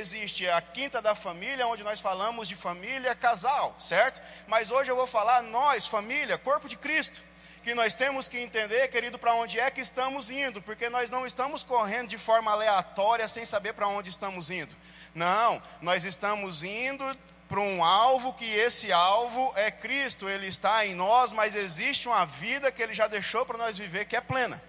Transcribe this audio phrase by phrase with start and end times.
[0.00, 4.20] existe a quinta da família, onde nós falamos de família, casal, certo?
[4.46, 7.20] Mas hoje eu vou falar nós, família, corpo de Cristo.
[7.62, 11.26] Que nós temos que entender, querido, para onde é que estamos indo, porque nós não
[11.26, 14.74] estamos correndo de forma aleatória sem saber para onde estamos indo.
[15.14, 17.04] Não, nós estamos indo
[17.46, 22.24] para um alvo que esse alvo é Cristo, ele está em nós, mas existe uma
[22.24, 24.62] vida que ele já deixou para nós viver que é plena.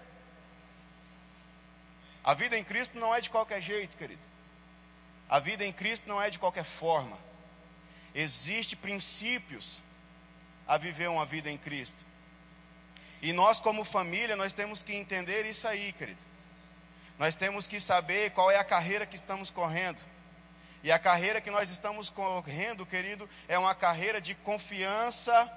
[2.24, 4.31] A vida em Cristo não é de qualquer jeito, querido.
[5.32, 7.18] A vida em Cristo não é de qualquer forma.
[8.14, 9.80] Existem princípios
[10.68, 12.06] a viver uma vida em Cristo.
[13.22, 16.22] E nós, como família, nós temos que entender isso aí, querido.
[17.18, 20.02] Nós temos que saber qual é a carreira que estamos correndo.
[20.84, 25.50] E a carreira que nós estamos correndo, querido, é uma carreira de confiança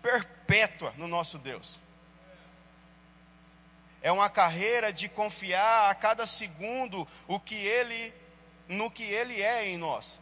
[0.00, 1.78] perpétua no nosso Deus.
[4.00, 8.14] É uma carreira de confiar a cada segundo o que ele
[8.70, 10.18] no que ele é em nós.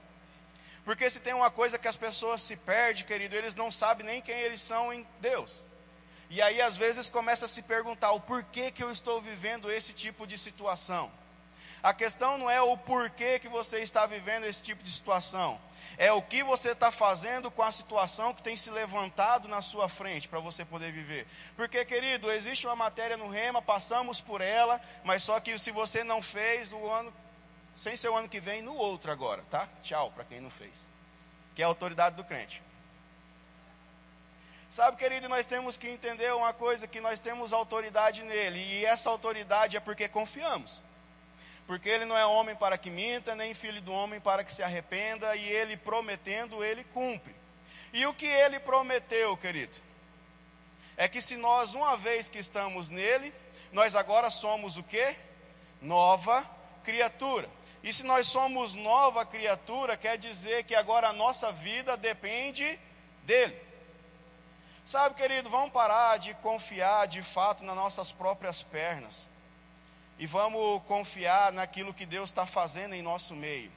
[0.85, 4.23] Porque se tem uma coisa que as pessoas se perdem, querido, eles não sabem nem
[4.23, 5.65] quem eles são em Deus.
[6.31, 9.93] E aí às vezes começa a se perguntar o porquê que eu estou vivendo esse
[9.93, 11.11] tipo de situação.
[11.83, 15.61] A questão não é o porquê que você está vivendo esse tipo de situação.
[15.97, 19.89] É o que você está fazendo com a situação que tem se levantado na sua
[19.89, 21.27] frente para você poder viver.
[21.57, 26.03] Porque, querido, existe uma matéria no rema, passamos por ela, mas só que se você
[26.03, 27.13] não fez, o ano,
[27.79, 29.69] sem ser o ano que vem, no outro agora, tá?
[29.83, 30.89] Tchau para quem não fez.
[31.55, 32.63] Que é a autoridade do crente.
[34.69, 39.09] Sabe, querido, nós temos que entender uma coisa: que nós temos autoridade nele, e essa
[39.09, 40.83] autoridade é porque confiamos
[41.69, 44.63] porque ele não é homem para que minta, nem filho do homem para que se
[44.63, 47.37] arrependa, e ele prometendo, ele cumpre.
[47.93, 49.77] E o que ele prometeu, querido?
[50.97, 53.35] É que se nós, uma vez que estamos nele,
[53.71, 55.15] nós agora somos o que?
[55.83, 56.43] Nova
[56.83, 57.51] criatura.
[57.83, 62.79] E se nós somos nova criatura, quer dizer que agora a nossa vida depende
[63.25, 63.57] dele.
[64.85, 69.29] Sabe, querido, vamos parar de confiar de fato nas nossas próprias pernas
[70.19, 73.71] e vamos confiar naquilo que Deus está fazendo em nosso meio.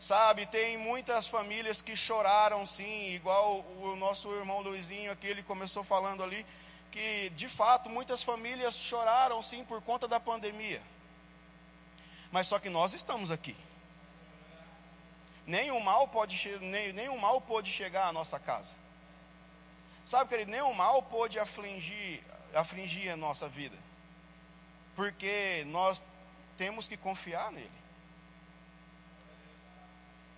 [0.00, 5.84] Sabe, tem muitas famílias que choraram sim, igual o nosso irmão Luizinho aqui, ele começou
[5.84, 6.44] falando ali,
[6.90, 10.82] que de fato muitas famílias choraram sim por conta da pandemia.
[12.32, 13.56] Mas só que nós estamos aqui.
[15.46, 18.76] Nenhum mal pode, nem, nenhum mal pode chegar à nossa casa.
[20.04, 23.76] Sabe, querido, nenhum mal pode afligir, afligir a nossa vida
[24.94, 26.04] porque nós
[26.56, 27.70] temos que confiar nele.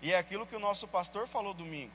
[0.01, 1.93] E é aquilo que o nosso pastor falou domingo.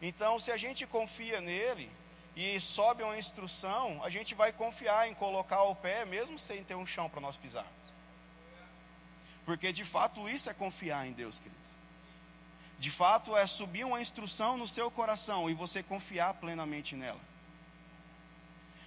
[0.00, 1.90] Então, se a gente confia nele
[2.34, 6.74] e sobe uma instrução, a gente vai confiar em colocar o pé, mesmo sem ter
[6.74, 7.72] um chão para nós pisarmos.
[9.46, 11.56] Porque de fato isso é confiar em Deus, querido.
[12.78, 17.20] De fato é subir uma instrução no seu coração e você confiar plenamente nela.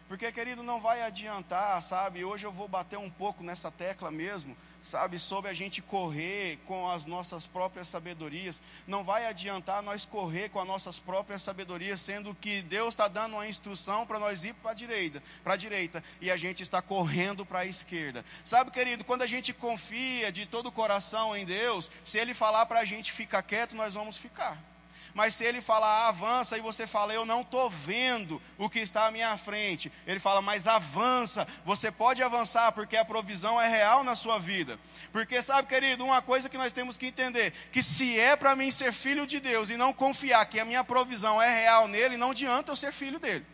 [0.07, 2.25] Porque, querido, não vai adiantar, sabe?
[2.25, 5.19] Hoje eu vou bater um pouco nessa tecla mesmo, sabe?
[5.19, 8.61] Sobre a gente correr com as nossas próprias sabedorias.
[8.87, 13.33] Não vai adiantar nós correr com as nossas próprias sabedorias, sendo que Deus está dando
[13.33, 16.81] uma instrução para nós ir para a direita, para a direita, e a gente está
[16.81, 18.23] correndo para a esquerda.
[18.43, 22.65] Sabe, querido, quando a gente confia de todo o coração em Deus, se Ele falar
[22.65, 24.68] para a gente ficar quieto, nós vamos ficar.
[25.13, 29.07] Mas se ele falar avança e você fala, eu não estou vendo o que está
[29.07, 34.03] à minha frente, ele fala, mas avança, você pode avançar, porque a provisão é real
[34.03, 34.79] na sua vida.
[35.11, 38.71] Porque sabe, querido, uma coisa que nós temos que entender: que se é para mim
[38.71, 42.31] ser filho de Deus e não confiar que a minha provisão é real nele, não
[42.31, 43.45] adianta eu ser filho dele.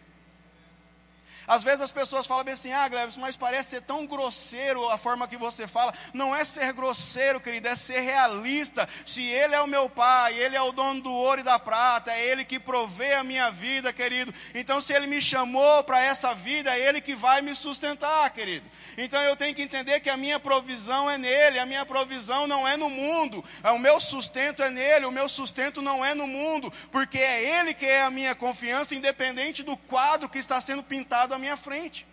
[1.47, 4.97] Às vezes as pessoas falam bem assim, ah, Glebson, mas parece ser tão grosseiro a
[4.97, 5.93] forma que você fala.
[6.13, 8.87] Não é ser grosseiro, querido, é ser realista.
[9.05, 12.11] Se Ele é o meu Pai, Ele é o dono do ouro e da prata,
[12.11, 14.33] é Ele que provê a minha vida, querido.
[14.53, 18.69] Então, se Ele me chamou para essa vida, é Ele que vai me sustentar, querido.
[18.97, 22.67] Então, eu tenho que entender que a minha provisão é nele, a minha provisão não
[22.67, 23.43] é no mundo.
[23.63, 27.73] O meu sustento é nele, o meu sustento não é no mundo, porque é Ele
[27.73, 32.07] que é a minha confiança, independente do quadro que está sendo pintado à minha frente.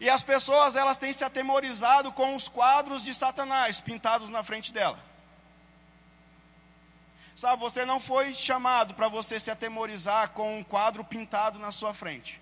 [0.00, 4.72] E as pessoas, elas têm se atemorizado com os quadros de Satanás pintados na frente
[4.72, 5.02] dela.
[7.34, 11.92] Sabe, você não foi chamado para você se atemorizar com um quadro pintado na sua
[11.92, 12.40] frente.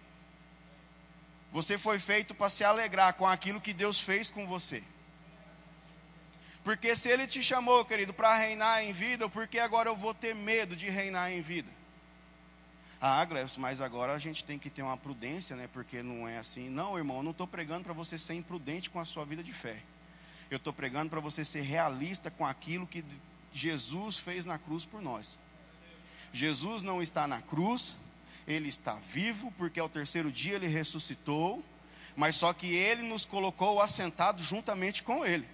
[1.51, 4.83] Você foi feito para se alegrar com aquilo que Deus fez com você.
[6.65, 10.15] Porque se Ele te chamou, querido, para reinar em vida, por que agora eu vou
[10.15, 11.69] ter medo de reinar em vida?
[13.05, 15.69] Ah, Glebson, mas agora a gente tem que ter uma prudência, né?
[15.73, 16.71] Porque não é assim.
[16.71, 19.53] Não, irmão, eu não estou pregando para você ser imprudente com a sua vida de
[19.53, 19.83] fé.
[20.49, 23.05] Eu estou pregando para você ser realista com aquilo que
[23.53, 25.37] Jesus fez na cruz por nós.
[26.33, 27.97] Jesus não está na cruz,
[28.47, 31.61] ele está vivo, porque ao terceiro dia ele ressuscitou,
[32.15, 35.49] mas só que ele nos colocou assentado juntamente com ele.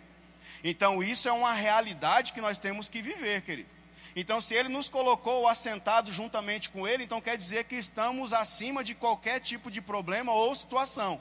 [0.63, 3.71] Então isso é uma realidade que nós temos que viver, querido.
[4.17, 8.83] Então, se ele nos colocou assentado juntamente com ele, então quer dizer que estamos acima
[8.83, 11.21] de qualquer tipo de problema ou situação.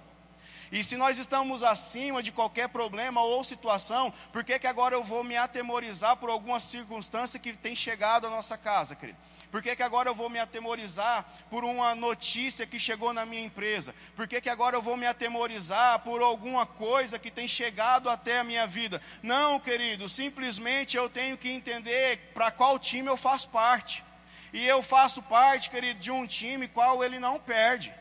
[0.71, 5.03] E se nós estamos acima de qualquer problema ou situação, por que, que agora eu
[5.03, 9.17] vou me atemorizar por alguma circunstância que tem chegado à nossa casa, querido?
[9.49, 13.43] Por que, que agora eu vou me atemorizar por uma notícia que chegou na minha
[13.43, 13.95] empresa?
[14.15, 18.39] Por que, que agora eu vou me atemorizar por alguma coisa que tem chegado até
[18.39, 19.01] a minha vida?
[19.23, 24.03] Não, querido, simplesmente eu tenho que entender para qual time eu faço parte.
[24.51, 27.93] E eu faço parte, querido, de um time qual ele não perde.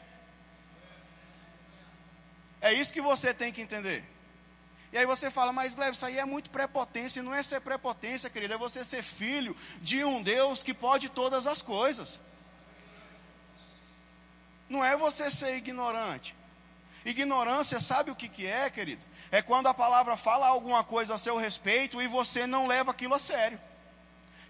[2.60, 4.04] É isso que você tem que entender.
[4.92, 7.22] E aí você fala, mas Gleb, isso aí é muito prepotência.
[7.22, 11.46] Não é ser prepotência, querido, é você ser filho de um Deus que pode todas
[11.46, 12.20] as coisas.
[14.68, 16.34] Não é você ser ignorante.
[17.04, 19.04] Ignorância, sabe o que, que é, querido?
[19.30, 23.14] É quando a palavra fala alguma coisa a seu respeito e você não leva aquilo
[23.14, 23.60] a sério.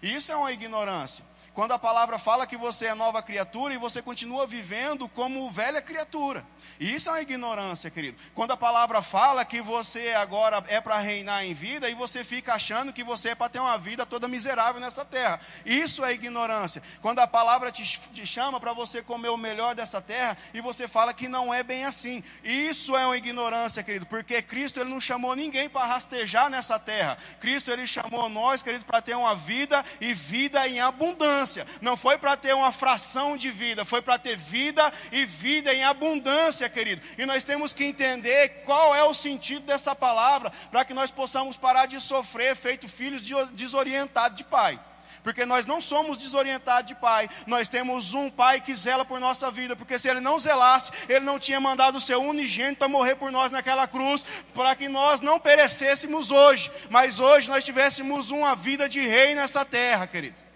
[0.01, 1.23] Isso é uma ignorância.
[1.57, 5.81] Quando a palavra fala que você é nova criatura e você continua vivendo como velha
[5.81, 6.45] criatura.
[6.79, 8.15] E isso é uma ignorância, querido.
[8.35, 12.53] Quando a palavra fala que você agora é para reinar em vida e você fica
[12.53, 15.39] achando que você é para ter uma vida toda miserável nessa terra.
[15.65, 16.79] Isso é ignorância.
[17.01, 17.83] Quando a palavra te,
[18.13, 21.63] te chama para você comer o melhor dessa terra e você fala que não é
[21.63, 22.23] bem assim.
[22.43, 27.17] Isso é uma ignorância, querido, porque Cristo ele não chamou ninguém para rastejar nessa terra.
[27.39, 31.67] Cristo ele chamou nós, querido, para ter uma vida e vida em abundância abundância.
[31.81, 35.83] Não foi para ter uma fração de vida, foi para ter vida e vida em
[35.83, 37.01] abundância, querido.
[37.17, 41.55] E nós temos que entender qual é o sentido dessa palavra, para que nós possamos
[41.55, 43.21] parar de sofrer, feito filhos
[43.53, 44.79] desorientados de pai
[45.23, 49.51] porque nós não somos desorientados de pai, nós temos um pai que zela por nossa
[49.51, 53.15] vida, porque se ele não zelasse, ele não tinha mandado o seu unigênito a morrer
[53.15, 58.55] por nós naquela cruz, para que nós não perecêssemos hoje, mas hoje nós tivéssemos uma
[58.55, 60.46] vida de rei nessa terra, querido.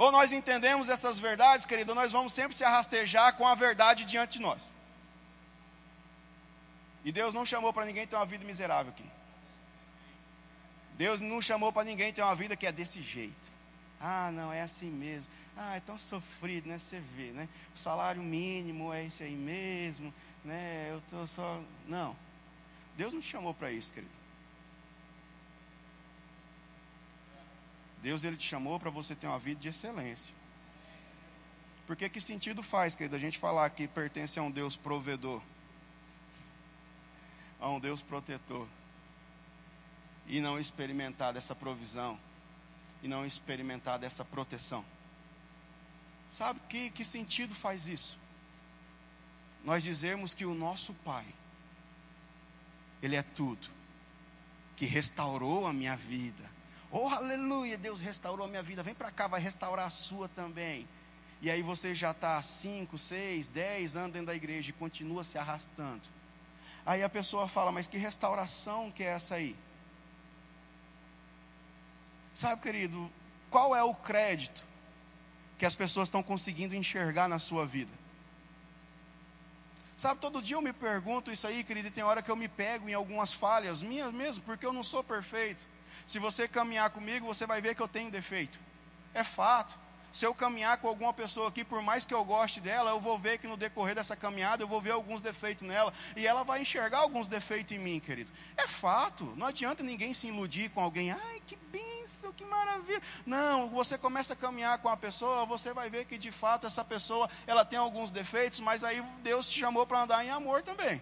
[0.00, 4.38] Ou nós entendemos essas verdades, querido, nós vamos sempre se arrastejar com a verdade diante
[4.38, 4.72] de nós.
[7.04, 9.04] E Deus não chamou para ninguém ter uma vida miserável aqui.
[10.94, 13.52] Deus não chamou para ninguém ter uma vida que é desse jeito.
[14.00, 15.30] Ah, não, é assim mesmo.
[15.54, 16.78] Ah, é tão sofrido, né?
[16.78, 17.46] Você vê, né?
[17.74, 20.88] O salário mínimo é esse aí mesmo, né?
[20.92, 21.60] Eu estou só.
[21.86, 22.16] Não.
[22.96, 24.19] Deus não chamou para isso, querido.
[28.02, 30.34] Deus ele te chamou para você ter uma vida de excelência.
[31.86, 35.42] Porque que sentido faz, querido, a gente falar que pertence a um Deus provedor,
[37.60, 38.66] a um Deus protetor,
[40.26, 42.18] e não experimentar dessa provisão,
[43.02, 44.84] e não experimentar dessa proteção?
[46.28, 48.18] Sabe que, que sentido faz isso?
[49.64, 51.26] Nós dizermos que o nosso Pai,
[53.02, 53.66] Ele é tudo,
[54.76, 56.49] que restaurou a minha vida,
[56.92, 58.82] Oh, aleluia, Deus restaurou a minha vida.
[58.82, 60.88] Vem para cá, vai restaurar a sua também.
[61.40, 65.38] E aí você já está 5, 6, 10 anos dentro da igreja e continua se
[65.38, 66.02] arrastando.
[66.84, 69.56] Aí a pessoa fala, mas que restauração que é essa aí?
[72.34, 73.10] Sabe, querido,
[73.50, 74.64] qual é o crédito
[75.58, 77.92] que as pessoas estão conseguindo enxergar na sua vida?
[79.96, 82.48] Sabe, todo dia eu me pergunto isso aí, querido, e tem hora que eu me
[82.48, 85.68] pego em algumas falhas minhas mesmo, porque eu não sou perfeito.
[86.06, 88.58] Se você caminhar comigo, você vai ver que eu tenho defeito.
[89.14, 89.78] É fato.
[90.12, 93.16] Se eu caminhar com alguma pessoa aqui, por mais que eu goste dela, eu vou
[93.16, 95.92] ver que no decorrer dessa caminhada eu vou ver alguns defeitos nela.
[96.16, 98.32] E ela vai enxergar alguns defeitos em mim, querido.
[98.56, 99.32] É fato.
[99.36, 101.12] Não adianta ninguém se iludir com alguém.
[101.12, 103.00] Ai, que bênção, que maravilha.
[103.24, 106.84] Não, você começa a caminhar com a pessoa, você vai ver que de fato essa
[106.84, 111.00] pessoa ela tem alguns defeitos, mas aí Deus te chamou para andar em amor também.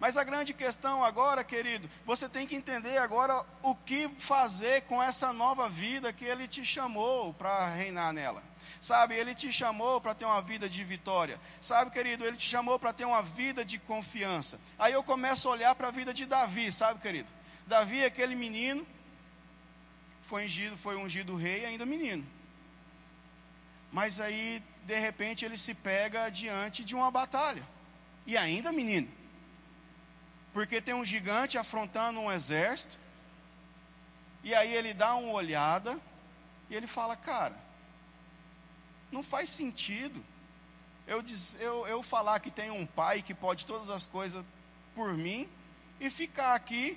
[0.00, 5.00] Mas a grande questão agora, querido, você tem que entender agora o que fazer com
[5.00, 8.42] essa nova vida que Ele te chamou para reinar nela.
[8.80, 11.38] Sabe, Ele te chamou para ter uma vida de vitória.
[11.60, 14.58] Sabe, querido, Ele te chamou para ter uma vida de confiança.
[14.78, 17.30] Aí eu começo a olhar para a vida de Davi, sabe, querido?
[17.66, 18.86] Davi aquele menino,
[20.22, 22.26] foi ungido, foi ungido rei ainda menino.
[23.92, 27.68] Mas aí, de repente, ele se pega diante de uma batalha.
[28.26, 29.19] E ainda menino.
[30.52, 32.98] Porque tem um gigante afrontando um exército.
[34.42, 36.00] E aí ele dá uma olhada
[36.68, 37.56] e ele fala: Cara,
[39.12, 40.24] não faz sentido
[41.10, 41.24] eu,
[41.58, 44.44] eu, eu falar que tem um pai que pode todas as coisas
[44.94, 45.48] por mim
[45.98, 46.96] e ficar aqui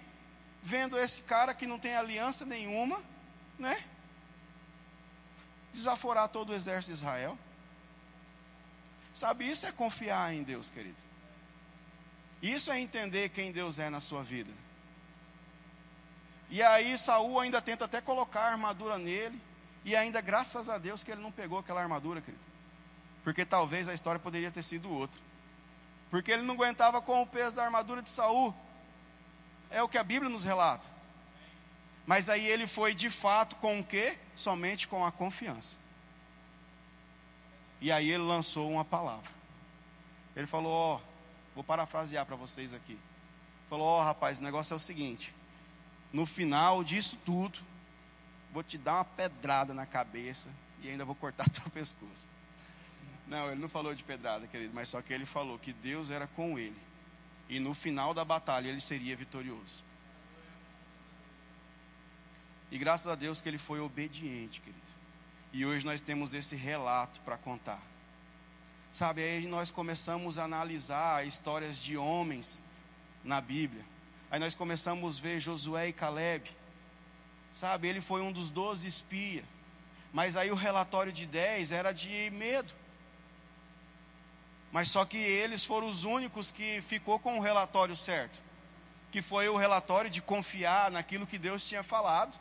[0.61, 3.01] vendo esse cara que não tem aliança nenhuma,
[3.57, 3.83] né?
[5.71, 7.37] Desaforar todo o exército de Israel.
[9.15, 11.01] Sabe, isso é confiar em Deus, querido.
[12.43, 14.51] Isso é entender quem Deus é na sua vida.
[16.49, 19.41] E aí Saul ainda tenta até colocar a armadura nele,
[19.85, 22.43] e ainda graças a Deus que ele não pegou aquela armadura, querido.
[23.23, 25.21] Porque talvez a história poderia ter sido outra.
[26.09, 28.53] Porque ele não aguentava com o peso da armadura de Saul.
[29.69, 30.87] É o que a Bíblia nos relata.
[32.05, 34.17] Mas aí ele foi de fato com o quê?
[34.35, 35.77] Somente com a confiança.
[37.79, 39.31] E aí ele lançou uma palavra.
[40.35, 41.12] Ele falou: Ó, oh,
[41.55, 42.97] vou parafrasear para vocês aqui.
[43.69, 45.33] Falou: Ó, oh, rapaz, o negócio é o seguinte.
[46.11, 47.59] No final disso tudo,
[48.51, 52.27] vou te dar uma pedrada na cabeça e ainda vou cortar teu pescoço.
[53.27, 56.27] Não, ele não falou de pedrada, querido, mas só que ele falou que Deus era
[56.27, 56.77] com ele.
[57.49, 59.83] E no final da batalha ele seria vitorioso.
[62.69, 64.81] E graças a Deus que ele foi obediente, querido.
[65.51, 67.81] E hoje nós temos esse relato para contar.
[68.93, 72.61] Sabe, aí nós começamos a analisar histórias de homens
[73.23, 73.83] na Bíblia.
[74.29, 76.51] Aí nós começamos a ver Josué e Caleb.
[77.51, 79.43] Sabe, ele foi um dos doze espias.
[80.13, 82.71] Mas aí o relatório de dez era de medo.
[84.71, 88.43] Mas só que eles foram os únicos que ficou com o relatório certo,
[89.11, 92.39] que foi o relatório de confiar naquilo que Deus tinha falado.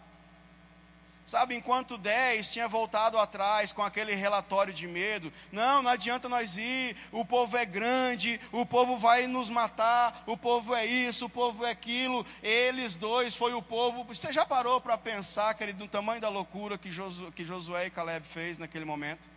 [1.25, 6.57] Sabe, enquanto 10 tinha voltado atrás com aquele relatório de medo, não, não adianta nós
[6.57, 11.31] ir, o povo é grande, o povo vai nos matar, o povo é isso, o
[11.31, 12.27] povo é aquilo.
[12.43, 14.05] Eles dois foi o povo.
[14.05, 17.91] Você já parou para pensar, querido, no tamanho da loucura que, Josué, que Josué e
[17.91, 19.31] Caleb fez naquele momento?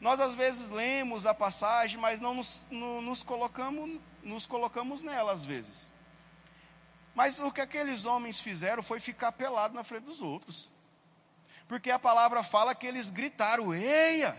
[0.00, 5.32] Nós às vezes lemos a passagem, mas não nos, no, nos, colocamos, nos colocamos nela
[5.32, 5.92] às vezes.
[7.14, 10.75] Mas o que aqueles homens fizeram foi ficar pelado na frente dos outros.
[11.68, 14.36] Porque a palavra fala que eles gritaram: Eia!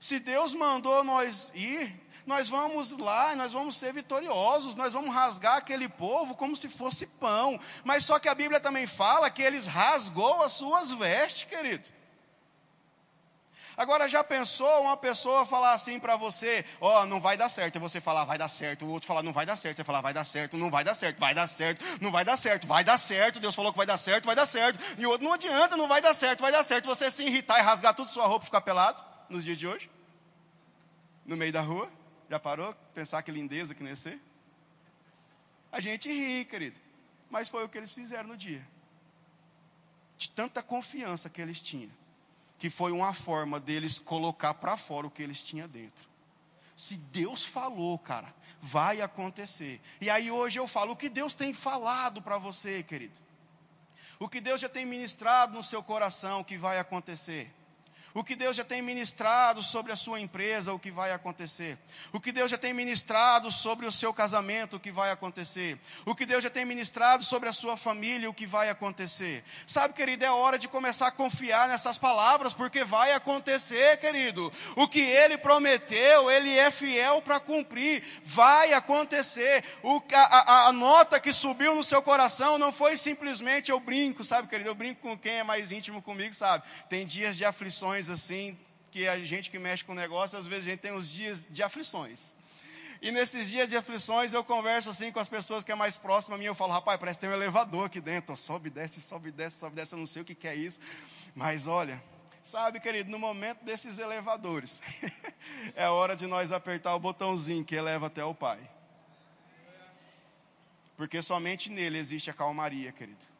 [0.00, 5.56] Se Deus mandou nós ir, nós vamos lá, nós vamos ser vitoriosos, nós vamos rasgar
[5.56, 7.58] aquele povo como se fosse pão.
[7.82, 11.88] Mas só que a Bíblia também fala que eles rasgou as suas vestes, querido.
[13.78, 17.76] Agora já pensou uma pessoa falar assim para você, ó, oh, não vai dar certo,
[17.76, 20.00] e você falar vai dar certo, o outro falar não vai dar certo, você falar
[20.00, 22.82] vai dar certo, não vai dar certo, vai dar certo, não vai dar certo, vai
[22.82, 25.32] dar certo, Deus falou que vai dar certo, vai dar certo, e o outro não
[25.32, 28.26] adianta, não vai dar certo, vai dar certo, você se irritar e rasgar tudo sua
[28.26, 29.88] roupa e ficar pelado nos dias de hoje?
[31.24, 31.88] No meio da rua?
[32.28, 32.74] Já parou?
[32.92, 34.20] Pensar que lindeza que nesse?
[35.70, 36.80] A gente ri, querido.
[37.30, 38.66] Mas foi o que eles fizeram no dia.
[40.16, 41.92] De tanta confiança que eles tinham
[42.58, 46.08] que foi uma forma deles colocar para fora o que eles tinham dentro.
[46.74, 49.80] Se Deus falou, cara, vai acontecer.
[50.00, 53.18] E aí hoje eu falo o que Deus tem falado para você, querido.
[54.18, 57.52] O que Deus já tem ministrado no seu coração que vai acontecer.
[58.14, 61.78] O que Deus já tem ministrado sobre a sua empresa, o que vai acontecer.
[62.12, 65.78] O que Deus já tem ministrado sobre o seu casamento, o que vai acontecer.
[66.06, 69.44] O que Deus já tem ministrado sobre a sua família, o que vai acontecer.
[69.66, 74.50] Sabe, querido, é hora de começar a confiar nessas palavras, porque vai acontecer, querido.
[74.74, 78.02] O que Ele prometeu, Ele é fiel para cumprir.
[78.22, 79.62] Vai acontecer.
[79.82, 84.24] O, a, a, a nota que subiu no seu coração não foi simplesmente eu brinco,
[84.24, 84.70] sabe, querido?
[84.70, 86.64] Eu brinco com quem é mais íntimo comigo, sabe?
[86.88, 88.56] Tem dias de aflições assim,
[88.90, 91.62] que a gente que mexe com negócio, às vezes a gente tem os dias de
[91.62, 92.34] aflições.
[93.00, 96.36] E nesses dias de aflições eu converso assim com as pessoas que é mais próxima
[96.36, 99.30] a mim, eu falo, rapaz, parece que tem um elevador aqui dentro, sobe, desce, sobe,
[99.30, 100.80] desce, sobe, desce, eu não sei o que, que é isso.
[101.34, 102.02] Mas olha,
[102.42, 104.82] sabe, querido, no momento desses elevadores,
[105.76, 108.58] é hora de nós apertar o botãozinho que eleva até o Pai.
[110.96, 113.37] Porque somente nele existe a calmaria, querido.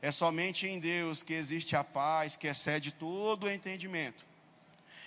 [0.00, 4.24] É somente em Deus que existe a paz que excede todo o entendimento.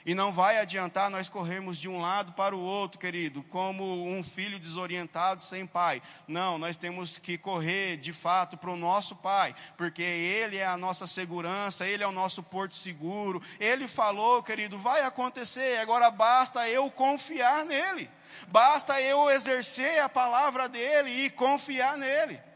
[0.06, 4.24] E não vai adiantar nós corrermos de um lado para o outro, querido, como um
[4.24, 6.02] filho desorientado sem pai.
[6.28, 10.78] Não, nós temos que correr de fato para o nosso pai, porque ele é a
[10.78, 13.42] nossa segurança, ele é o nosso porto seguro.
[13.60, 18.10] Ele falou, querido, vai acontecer, agora basta eu confiar nele.
[18.48, 22.49] Basta eu exercer a palavra dele e confiar nele.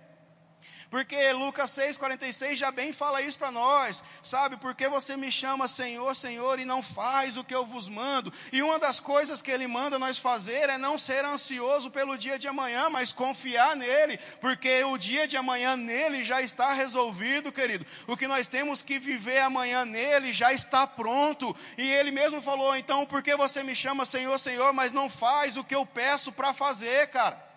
[0.94, 4.58] Porque Lucas 6,46 já bem fala isso para nós, sabe?
[4.58, 8.32] Porque você me chama Senhor, Senhor, e não faz o que eu vos mando.
[8.52, 12.38] E uma das coisas que Ele manda nós fazer é não ser ansioso pelo dia
[12.38, 17.88] de amanhã, mas confiar nele, porque o dia de amanhã nele já está resolvido, querido.
[18.06, 21.56] O que nós temos que viver amanhã nele já está pronto.
[21.76, 25.58] E Ele mesmo falou: então, por que você me chama Senhor, Senhor, mas não faz
[25.58, 27.53] o que eu peço para fazer, cara?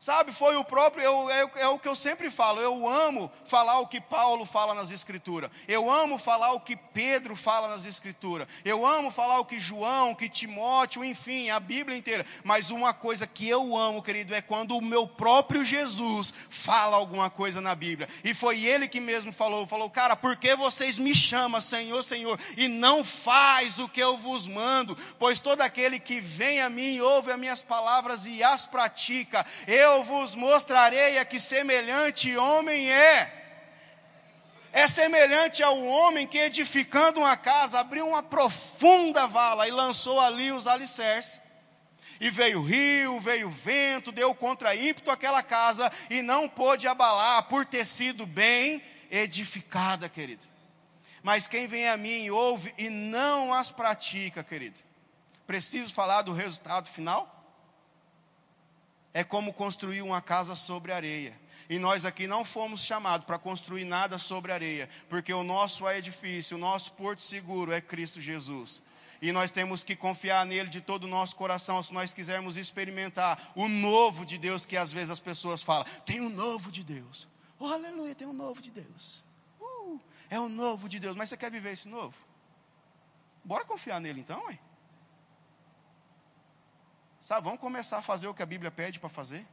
[0.00, 3.80] Sabe, foi o próprio, eu, é, é, o que eu sempre falo, eu amo falar
[3.80, 8.48] o que Paulo fala nas Escrituras, eu amo falar o que Pedro fala nas Escrituras,
[8.64, 13.26] eu amo falar o que João, que Timóteo, enfim, a Bíblia inteira, mas uma coisa
[13.26, 18.08] que eu amo, querido, é quando o meu próprio Jesus fala alguma coisa na Bíblia,
[18.24, 22.40] e foi ele que mesmo falou, falou, cara, por que vocês me chamam Senhor, Senhor,
[22.56, 27.00] e não faz o que eu vos mando, pois todo aquele que vem a mim,
[27.00, 32.90] ouve as minhas palavras e as pratica, eu eu vos mostrarei a que semelhante homem
[32.90, 33.36] é.
[34.72, 40.52] É semelhante ao homem que, edificando uma casa, abriu uma profunda vala e lançou ali
[40.52, 41.40] os alicerces.
[42.20, 47.64] E veio rio, veio vento, deu contra ímpeto aquela casa e não pôde abalar por
[47.64, 50.46] ter sido bem edificada, querido.
[51.22, 54.80] Mas quem vem a mim ouve e não as pratica, querido.
[55.46, 57.39] Preciso falar do resultado final?
[59.12, 61.38] É como construir uma casa sobre areia.
[61.68, 66.56] E nós aqui não fomos chamados para construir nada sobre areia, porque o nosso edifício,
[66.56, 68.82] o nosso porto seguro é Cristo Jesus.
[69.22, 73.52] E nós temos que confiar nele de todo o nosso coração, se nós quisermos experimentar
[73.54, 77.28] o novo de Deus, que às vezes as pessoas falam: tem um novo de Deus.
[77.58, 79.22] Oh, aleluia, tem um novo de Deus.
[79.60, 80.00] Uh,
[80.30, 81.14] é o um novo de Deus.
[81.14, 82.14] Mas você quer viver esse novo?
[83.44, 84.58] Bora confiar nele então, hein?
[87.20, 89.46] Sabe, vamos começar a fazer o que a Bíblia pede para fazer.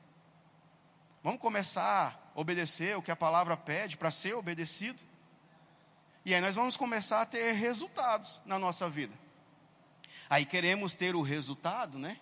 [1.22, 5.04] Vamos começar a obedecer o que a palavra pede para ser obedecido.
[6.24, 9.14] E aí nós vamos começar a ter resultados na nossa vida.
[10.30, 12.18] Aí queremos ter o resultado, né?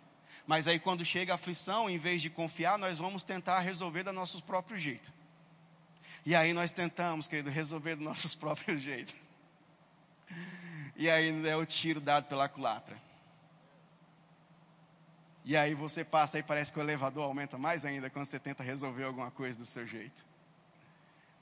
[0.47, 4.13] Mas aí quando chega a aflição, em vez de confiar, nós vamos tentar resolver do
[4.13, 5.13] nosso próprio jeito.
[6.25, 9.15] E aí nós tentamos, querido, resolver do nossos próprios jeitos.
[10.95, 13.04] E aí é o tiro dado pela culatra.
[15.47, 18.63] E aí você passa e parece que o elevador aumenta mais ainda quando você tenta
[18.63, 20.25] resolver alguma coisa do seu jeito.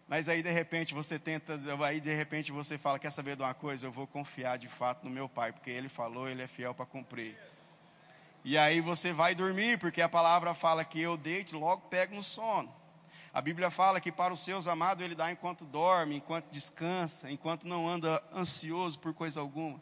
[0.10, 3.54] Mas aí de repente você tenta, aí de repente você fala, quer saber de uma
[3.54, 3.88] coisa?
[3.88, 6.86] Eu vou confiar de fato no meu pai, porque ele falou, ele é fiel para
[6.86, 7.38] cumprir.
[8.44, 12.22] E aí você vai dormir, porque a palavra fala que eu deito, logo pego no
[12.22, 12.76] sono.
[13.34, 17.70] A Bíblia fala que para os seus amados ele dá enquanto dorme, enquanto descansa, enquanto
[17.70, 19.80] não anda ansioso por coisa alguma.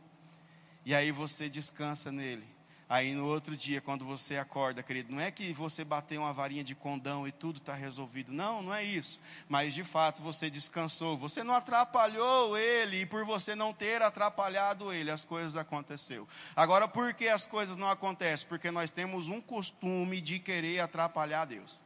[0.86, 2.51] E aí você descansa nele.
[2.92, 6.62] Aí no outro dia, quando você acorda, querido, não é que você bateu uma varinha
[6.62, 8.34] de condão e tudo está resolvido.
[8.34, 9.18] Não, não é isso.
[9.48, 11.18] Mas de fato você descansou.
[11.18, 13.04] Você não atrapalhou ele.
[13.04, 16.28] E por você não ter atrapalhado ele, as coisas aconteceram.
[16.54, 18.46] Agora, por que as coisas não acontecem?
[18.50, 21.82] Porque nós temos um costume de querer atrapalhar Deus.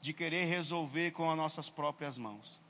[0.00, 2.60] De querer resolver com as nossas próprias mãos.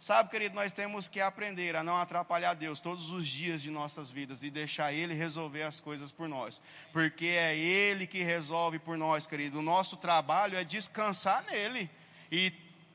[0.00, 4.10] Sabe, querido, nós temos que aprender a não atrapalhar Deus todos os dias de nossas
[4.10, 8.96] vidas e deixar Ele resolver as coisas por nós, porque é Ele que resolve por
[8.96, 9.58] nós, querido.
[9.58, 11.90] O nosso trabalho é descansar nele
[12.32, 12.50] e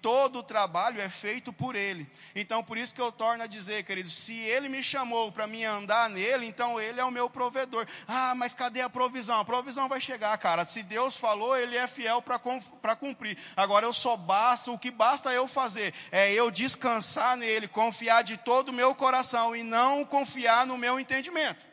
[0.05, 2.07] todo o trabalho é feito por Ele.
[2.35, 5.63] Então, por isso que eu torno a dizer, querido, se Ele me chamou para mim
[5.63, 7.87] andar nele, então Ele é o meu provedor.
[8.07, 9.39] Ah, mas cadê a provisão?
[9.39, 10.63] A provisão vai chegar, cara.
[10.63, 13.35] Se Deus falou, Ele é fiel para cumprir.
[13.57, 18.37] Agora, eu só basta, o que basta eu fazer é eu descansar nele, confiar de
[18.37, 21.65] todo o meu coração e não confiar no meu entendimento.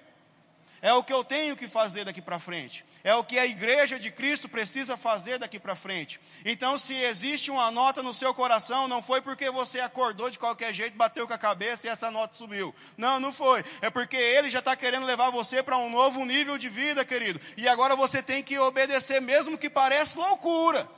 [0.81, 2.83] É o que eu tenho que fazer daqui para frente.
[3.05, 6.21] É o que a igreja de Cristo precisa fazer daqui para frente.
[6.45, 10.73] Então, se existe uma nota no seu coração, não foi porque você acordou de qualquer
[10.73, 12.75] jeito, bateu com a cabeça e essa nota sumiu.
[12.97, 13.65] Não, não foi.
[13.81, 17.41] É porque Ele já está querendo levar você para um novo nível de vida, querido.
[17.57, 20.89] E agora você tem que obedecer, mesmo que pareça loucura.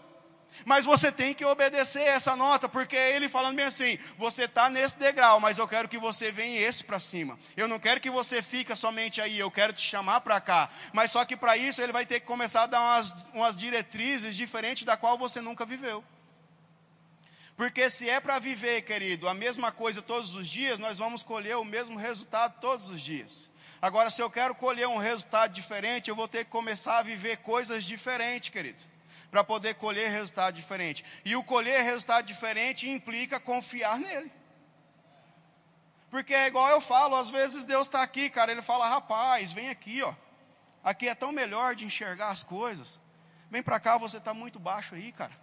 [0.64, 4.70] Mas você tem que obedecer essa nota, porque é ele falando bem assim: você está
[4.70, 7.38] nesse degrau, mas eu quero que você venha esse para cima.
[7.56, 10.70] Eu não quero que você fique somente aí, eu quero te chamar para cá.
[10.92, 14.36] Mas só que para isso ele vai ter que começar a dar umas, umas diretrizes
[14.36, 16.04] diferentes da qual você nunca viveu.
[17.56, 21.56] Porque se é para viver, querido, a mesma coisa todos os dias, nós vamos colher
[21.56, 23.50] o mesmo resultado todos os dias.
[23.80, 27.38] Agora, se eu quero colher um resultado diferente, eu vou ter que começar a viver
[27.38, 28.93] coisas diferentes, querido
[29.34, 31.04] para poder colher resultado diferente.
[31.24, 34.30] E o colher resultado diferente implica confiar nele.
[36.08, 39.70] Porque é igual eu falo, às vezes Deus está aqui, cara, ele fala, rapaz, vem
[39.70, 40.14] aqui, ó.
[40.84, 43.00] Aqui é tão melhor de enxergar as coisas.
[43.50, 45.36] Vem para cá, você está muito baixo aí, cara.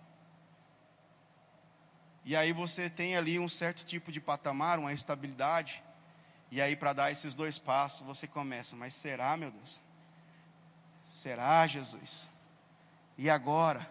[2.24, 5.84] E aí você tem ali um certo tipo de patamar, uma estabilidade.
[6.50, 9.82] E aí, para dar esses dois passos, você começa: Mas será, meu Deus?
[11.06, 12.30] Será, Jesus?
[13.22, 13.88] E agora?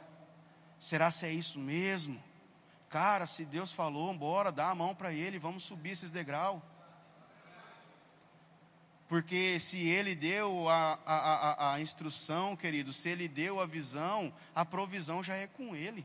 [0.80, 2.20] Será se é isso mesmo?
[2.88, 6.60] Cara, se Deus falou, bora, dá a mão para Ele, vamos subir esses degraus.
[9.06, 14.34] Porque se Ele deu a, a, a, a instrução, querido, se Ele deu a visão,
[14.52, 16.04] a provisão já é com Ele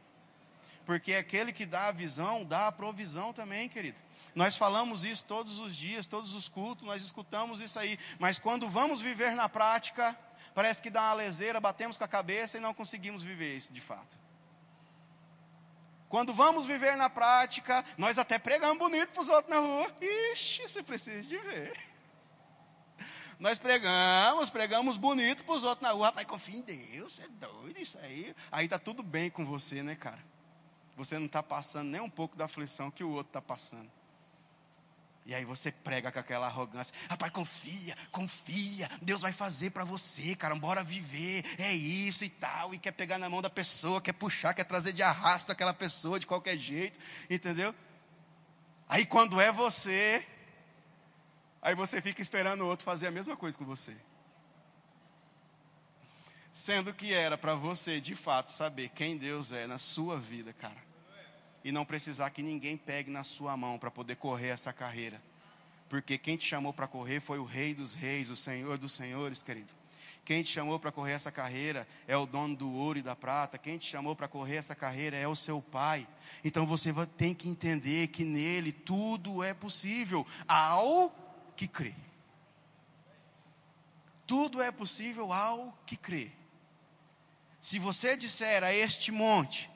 [0.85, 3.99] porque aquele que dá a visão, dá a provisão também, querido.
[4.35, 8.69] Nós falamos isso todos os dias, todos os cultos, nós escutamos isso aí, mas quando
[8.69, 10.15] vamos viver na prática,
[10.55, 13.79] parece que dá uma leseira, batemos com a cabeça e não conseguimos viver isso de
[13.79, 14.17] fato.
[16.09, 19.95] Quando vamos viver na prática, nós até pregamos bonito para os outros na rua.
[20.01, 21.77] Ixi, você precisa de ver.
[23.37, 26.05] Nós pregamos, pregamos bonito para os outros na rua.
[26.05, 28.33] Rapaz, confia em Deus, você é doido isso aí.
[28.49, 30.23] Aí está tudo bem com você, né, cara?
[30.95, 33.91] você não está passando nem um pouco da aflição que o outro está passando.
[35.25, 36.95] E aí você prega com aquela arrogância.
[37.09, 38.87] Rapaz, confia, confia.
[39.01, 40.53] Deus vai fazer para você, cara.
[40.53, 41.43] Bora viver.
[41.57, 42.75] É isso e tal.
[42.75, 46.19] E quer pegar na mão da pessoa, quer puxar, quer trazer de arrasto aquela pessoa
[46.19, 46.99] de qualquer jeito.
[47.27, 47.73] Entendeu?
[48.87, 50.23] Aí quando é você,
[51.59, 53.97] aí você fica esperando o outro fazer a mesma coisa com você.
[56.51, 60.84] Sendo que era para você, de fato, saber quem Deus é na sua vida, cara
[61.65, 65.19] e não precisar que ninguém pegue na sua mão para poder correr essa carreira.
[65.89, 69.41] Porque quem te chamou para correr foi o Rei dos Reis, o Senhor dos Senhores,
[69.41, 69.73] querido.
[70.23, 73.57] Quem te chamou para correr essa carreira é o dono do ouro e da prata.
[73.57, 76.07] Quem te chamou para correr essa carreira é o seu pai.
[76.43, 81.11] Então você tem que entender que nele tudo é possível ao
[81.55, 81.95] que crê.
[84.27, 86.31] Tudo é possível ao que crê.
[87.59, 89.67] Se você disser a este monte,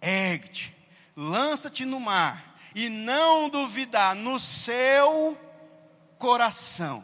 [0.00, 0.75] ergue-te
[1.16, 5.36] lança-te no mar e não duvidar no seu
[6.18, 7.02] coração,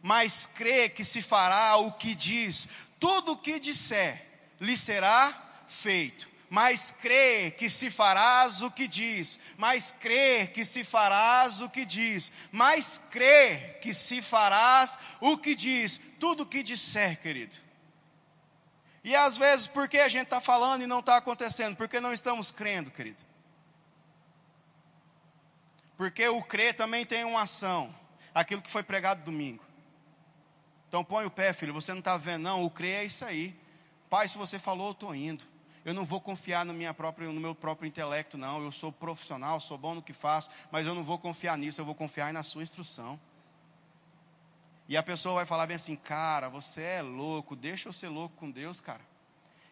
[0.00, 2.68] mas crê que se fará o que diz,
[3.00, 4.24] tudo o que disser
[4.60, 6.28] lhe será feito.
[6.50, 11.84] Mas crê que se farás o que diz, mas crê que se farás o que
[11.84, 17.56] diz, mas crê que se farás o que diz, tudo o que disser, querido.
[19.04, 21.76] E às vezes, por que a gente está falando e não está acontecendo?
[21.76, 23.22] Porque não estamos crendo, querido.
[25.98, 27.92] Porque o crer também tem uma ação.
[28.32, 29.64] Aquilo que foi pregado domingo.
[30.88, 31.74] Então põe o pé, filho.
[31.74, 32.64] Você não está vendo, não.
[32.64, 33.58] O crer é isso aí.
[34.08, 35.44] Pai, se você falou, eu estou indo.
[35.84, 38.62] Eu não vou confiar no, minha própria, no meu próprio intelecto, não.
[38.62, 41.84] Eu sou profissional, sou bom no que faço, mas eu não vou confiar nisso, eu
[41.84, 43.18] vou confiar na sua instrução.
[44.88, 48.36] E a pessoa vai falar bem assim, cara, você é louco, deixa eu ser louco
[48.36, 49.02] com Deus, cara.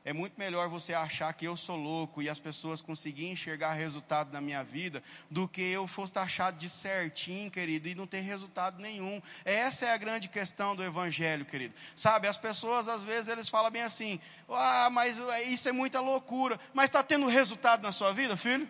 [0.07, 4.33] É muito melhor você achar que eu sou louco e as pessoas conseguirem enxergar resultado
[4.33, 8.81] na minha vida do que eu fosse taxado de certinho, querido, e não ter resultado
[8.81, 9.21] nenhum.
[9.45, 11.75] Essa é a grande questão do evangelho, querido.
[11.97, 16.61] Sabe, as pessoas às vezes eles falam bem assim: "Ah, mas isso é muita loucura".
[16.73, 18.69] Mas está tendo resultado na sua vida, filho?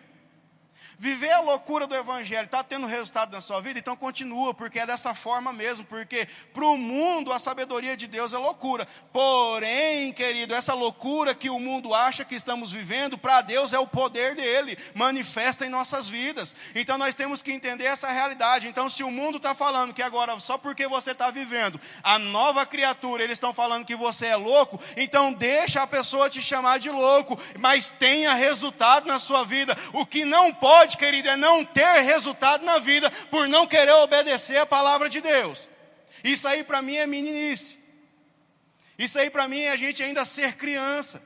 [0.99, 3.77] Viver a loucura do Evangelho está tendo resultado na sua vida?
[3.77, 5.85] Então continua, porque é dessa forma mesmo.
[5.85, 8.87] Porque para o mundo a sabedoria de Deus é loucura.
[9.13, 13.85] Porém, querido, essa loucura que o mundo acha que estamos vivendo, para Deus é o
[13.85, 16.55] poder dele, manifesta em nossas vidas.
[16.73, 18.67] Então nós temos que entender essa realidade.
[18.67, 22.65] Então, se o mundo está falando que agora, só porque você está vivendo a nova
[22.65, 26.89] criatura, eles estão falando que você é louco, então deixa a pessoa te chamar de
[26.89, 29.77] louco, mas tenha resultado na sua vida.
[29.93, 33.91] O que não pode pode, querido, é não ter resultado na vida por não querer
[33.91, 35.69] obedecer a palavra de Deus.
[36.23, 37.77] Isso aí para mim é meninice.
[38.97, 41.21] Isso aí para mim é a gente ainda ser criança.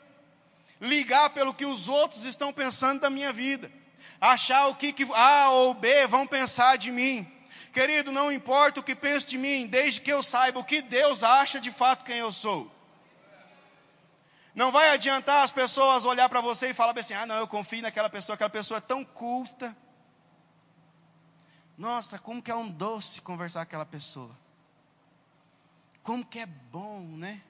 [0.82, 3.72] Ligar pelo que os outros estão pensando da minha vida.
[4.20, 7.32] Achar o que, que A ou B vão pensar de mim.
[7.72, 11.24] Querido, não importa o que pense de mim, desde que eu saiba o que Deus
[11.24, 12.70] acha de fato quem eu sou.
[14.54, 17.82] Não vai adiantar as pessoas olhar para você e falar assim: ah, não, eu confio
[17.82, 19.76] naquela pessoa, aquela pessoa é tão culta.
[21.78, 24.38] Nossa, como que é um doce conversar com aquela pessoa.
[26.04, 27.42] Como que é bom, né?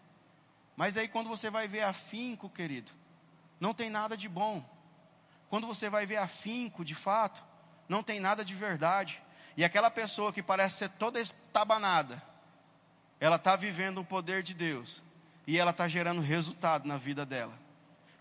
[0.76, 2.92] Mas aí quando você vai ver afinco, querido,
[3.60, 4.64] não tem nada de bom.
[5.50, 7.44] Quando você vai ver afinco, de fato,
[7.90, 9.22] não tem nada de verdade.
[9.58, 12.22] E aquela pessoa que parece ser toda estabanada,
[13.20, 15.04] ela está vivendo o poder de Deus
[15.46, 17.54] e ela está gerando resultado na vida dela.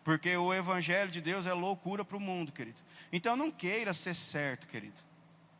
[0.02, 2.80] Porque o Evangelho de Deus é loucura para o mundo, querido.
[3.12, 5.00] Então não queira ser certo, querido,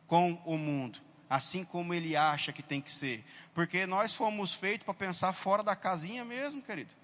[0.07, 3.25] com o mundo, assim como ele acha que tem que ser.
[3.53, 6.94] Porque nós fomos feitos para pensar fora da casinha mesmo, querido.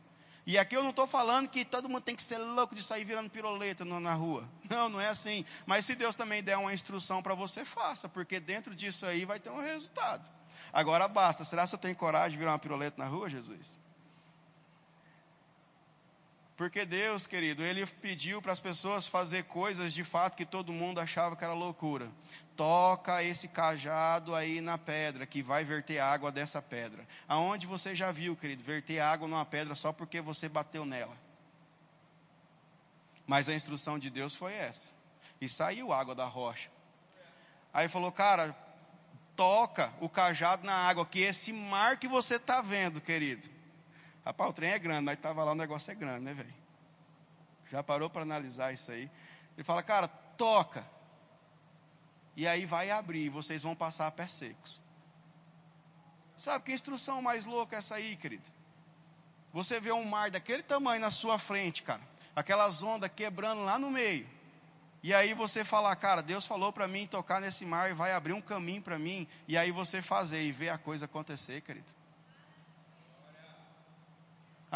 [0.47, 3.05] E aqui eu não estou falando que todo mundo tem que ser louco de sair
[3.05, 4.49] virando piroleta na rua.
[4.71, 5.45] Não, não é assim.
[5.67, 9.41] Mas se Deus também der uma instrução para você, faça, porque dentro disso aí vai
[9.41, 10.31] ter um resultado.
[10.73, 11.45] Agora basta.
[11.45, 13.81] Será que eu tenho coragem de virar uma piroleta na rua, Jesus?
[16.57, 20.99] Porque Deus, querido, Ele pediu para as pessoas fazer coisas de fato que todo mundo
[20.99, 22.11] achava que era loucura.
[22.57, 27.07] Toca esse cajado aí na pedra, que vai verter água dessa pedra.
[27.29, 31.17] Aonde você já viu, querido, verter água numa pedra só porque você bateu nela?
[33.27, 34.91] Mas a instrução de Deus foi essa.
[35.39, 36.71] E saiu água da rocha.
[37.71, 38.57] Aí falou, cara,
[39.35, 43.56] toca o cajado na água, que esse mar que você está vendo, querido,
[44.27, 46.53] Rapaz, o trem é grande, mas estava lá, o negócio é grande, né, velho?
[47.71, 49.09] Já parou para analisar isso aí?
[49.57, 50.85] Ele fala, cara, toca.
[52.35, 54.83] E aí vai abrir, vocês vão passar a pés secos.
[56.37, 58.51] Sabe que instrução mais louca é essa aí, querido?
[59.53, 62.03] Você vê um mar daquele tamanho na sua frente, cara.
[62.35, 64.29] Aquelas ondas quebrando lá no meio.
[65.05, 68.33] E aí você fala, cara, Deus falou para mim tocar nesse mar e vai abrir
[68.33, 69.27] um caminho para mim.
[69.47, 71.95] E aí você fazer e ver a coisa acontecer, querido.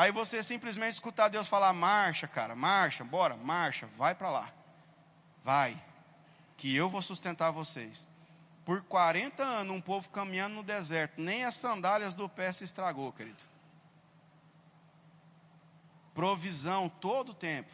[0.00, 4.50] Aí você simplesmente escutar Deus falar: marcha, cara, marcha, bora, marcha, vai para lá.
[5.44, 5.76] Vai,
[6.56, 8.08] que eu vou sustentar vocês.
[8.64, 13.12] Por 40 anos, um povo caminhando no deserto, nem as sandálias do pé se estragou,
[13.12, 13.44] querido.
[16.14, 17.70] Provisão todo o tempo.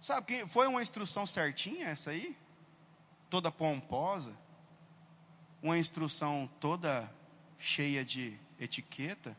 [0.00, 2.38] Sabe que foi uma instrução certinha essa aí?
[3.28, 4.32] Toda pomposa?
[5.60, 7.12] Uma instrução toda
[7.58, 9.36] cheia de etiqueta?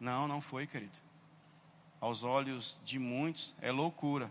[0.00, 0.98] Não, não foi, querido.
[2.00, 4.30] Aos olhos de muitos é loucura,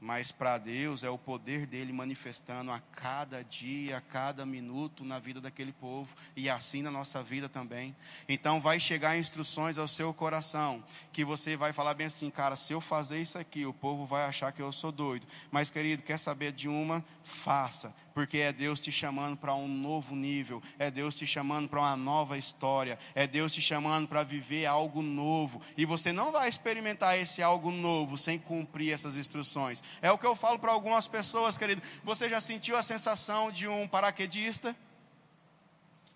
[0.00, 5.18] mas para Deus é o poder dele manifestando a cada dia, a cada minuto na
[5.18, 7.94] vida daquele povo e assim na nossa vida também.
[8.26, 12.72] Então vai chegar instruções ao seu coração que você vai falar bem assim, cara, se
[12.72, 15.26] eu fazer isso aqui, o povo vai achar que eu sou doido.
[15.52, 17.04] Mas querido, quer saber de uma?
[17.22, 21.80] Faça porque é Deus te chamando para um novo nível, é Deus te chamando para
[21.80, 26.48] uma nova história, é Deus te chamando para viver algo novo, e você não vai
[26.48, 29.82] experimentar esse algo novo sem cumprir essas instruções.
[30.00, 31.82] É o que eu falo para algumas pessoas, querido.
[32.04, 34.76] Você já sentiu a sensação de um paraquedista?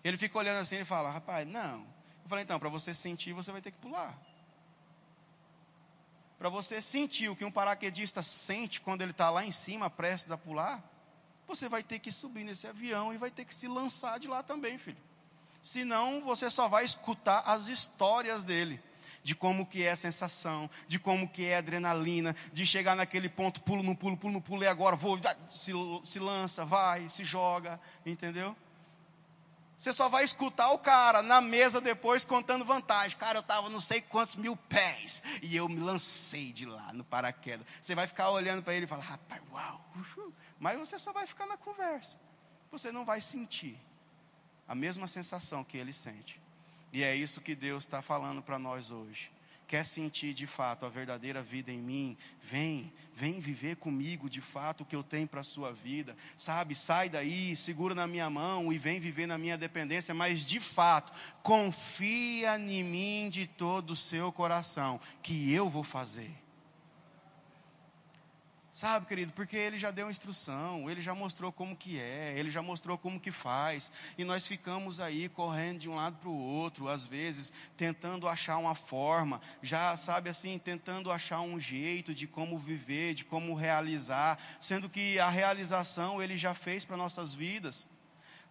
[0.03, 1.79] Ele fica olhando assim e fala: Rapaz, não.
[2.23, 4.17] Eu falei: Então, para você sentir, você vai ter que pular.
[6.37, 10.31] Para você sentir o que um paraquedista sente quando ele está lá em cima, prestes
[10.31, 10.83] a pular,
[11.47, 14.43] você vai ter que subir nesse avião e vai ter que se lançar de lá
[14.43, 14.97] também, filho.
[15.63, 18.81] Senão você só vai escutar as histórias dele,
[19.23, 23.29] de como que é a sensação, de como que é a adrenalina, de chegar naquele
[23.29, 25.71] ponto, pulo no pulo, pulo no pulo, e agora vou, se,
[26.03, 28.55] se lança, vai, se joga, entendeu?
[29.77, 33.15] Você só vai escutar o cara na mesa depois contando vantagem.
[33.15, 37.03] Cara, eu estava não sei quantos mil pés e eu me lancei de lá no
[37.03, 37.67] paraquedas.
[37.79, 39.85] Você vai ficar olhando para ele e falar, rapaz, uau,
[40.59, 42.19] mas você só vai ficar na conversa.
[42.71, 43.77] Você não vai sentir
[44.67, 46.41] a mesma sensação que ele sente.
[46.91, 49.31] E é isso que Deus está falando para nós hoje.
[49.67, 52.17] Quer sentir de fato a verdadeira vida em mim?
[52.41, 56.15] Vem, vem viver comigo de fato o que eu tenho para a sua vida.
[56.37, 60.15] Sabe, sai daí, segura na minha mão e vem viver na minha dependência.
[60.15, 61.11] Mas de fato,
[61.43, 66.31] confia em mim de todo o seu coração, que eu vou fazer.
[68.77, 72.61] Sabe, querido, porque ele já deu instrução, ele já mostrou como que é, ele já
[72.61, 76.87] mostrou como que faz, e nós ficamos aí correndo de um lado para o outro,
[76.87, 82.55] às vezes tentando achar uma forma, já sabe assim, tentando achar um jeito de como
[82.59, 87.87] viver, de como realizar, sendo que a realização ele já fez para nossas vidas.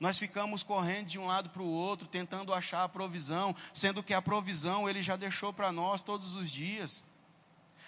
[0.01, 4.13] Nós ficamos correndo de um lado para o outro, tentando achar a provisão, sendo que
[4.13, 7.05] a provisão ele já deixou para nós todos os dias.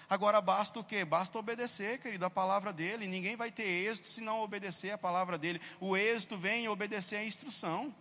[0.09, 1.05] Agora basta o quê?
[1.05, 3.07] Basta obedecer, querido, a palavra dele.
[3.07, 5.61] Ninguém vai ter êxito se não obedecer a palavra dele.
[5.79, 7.93] O êxito vem em obedecer a instrução.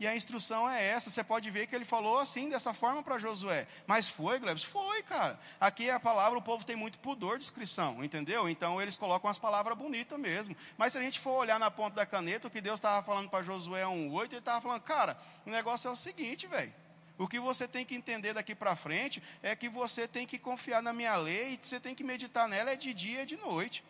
[0.00, 1.10] E a instrução é essa.
[1.10, 3.68] Você pode ver que ele falou assim, dessa forma para Josué.
[3.86, 4.64] Mas foi, Glebs?
[4.64, 5.38] Foi, cara.
[5.60, 8.48] Aqui é a palavra, o povo tem muito pudor de inscrição, entendeu?
[8.48, 10.56] Então eles colocam as palavras bonitas mesmo.
[10.76, 13.30] Mas se a gente for olhar na ponta da caneta, o que Deus estava falando
[13.30, 16.74] para Josué 1,8, ele estava falando, cara, o negócio é o seguinte, velho.
[17.18, 20.82] O que você tem que entender daqui para frente é que você tem que confiar
[20.82, 23.84] na minha lei e você tem que meditar nela é de dia e de noite.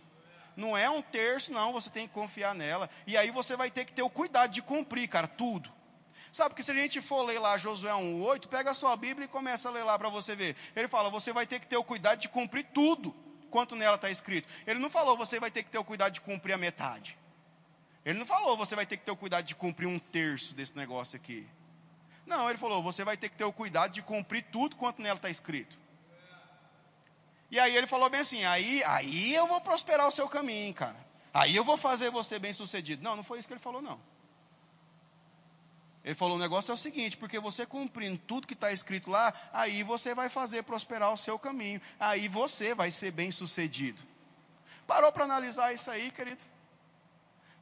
[0.57, 2.91] Não é um terço, não, você tem que confiar nela.
[3.07, 5.71] E aí você vai ter que ter o cuidado de cumprir, cara, tudo.
[6.31, 9.29] Sabe que se a gente for ler lá Josué 1,8, pega a sua Bíblia e
[9.29, 10.57] começa a ler lá para você ver.
[10.75, 13.15] Ele fala, você vai ter que ter o cuidado de cumprir tudo,
[13.51, 14.49] quanto nela está escrito.
[14.67, 17.19] Ele não falou, você vai ter que ter o cuidado de cumprir a metade.
[18.05, 20.77] Ele não falou, você vai ter que ter o cuidado de cumprir um terço desse
[20.77, 21.47] negócio aqui.
[22.27, 25.17] Não, ele falou: você vai ter que ter o cuidado de cumprir tudo quanto nela
[25.17, 25.79] está escrito.
[27.51, 30.97] E aí ele falou bem assim: aí, aí eu vou prosperar o seu caminho, cara.
[31.35, 33.03] Aí eu vou fazer você bem sucedido.
[33.03, 34.01] Não, não foi isso que ele falou, não.
[36.05, 39.33] Ele falou: o negócio é o seguinte, porque você cumprindo tudo que está escrito lá,
[39.53, 44.03] aí você vai fazer prosperar o seu caminho, aí você vai ser bem sucedido.
[44.87, 46.43] Parou para analisar isso aí, querido?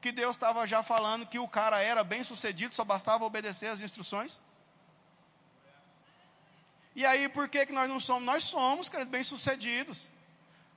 [0.01, 3.81] Que Deus estava já falando que o cara era bem sucedido, só bastava obedecer as
[3.81, 4.43] instruções?
[6.95, 8.25] E aí, por que, que nós não somos?
[8.25, 10.09] Nós somos, querido, bem sucedidos.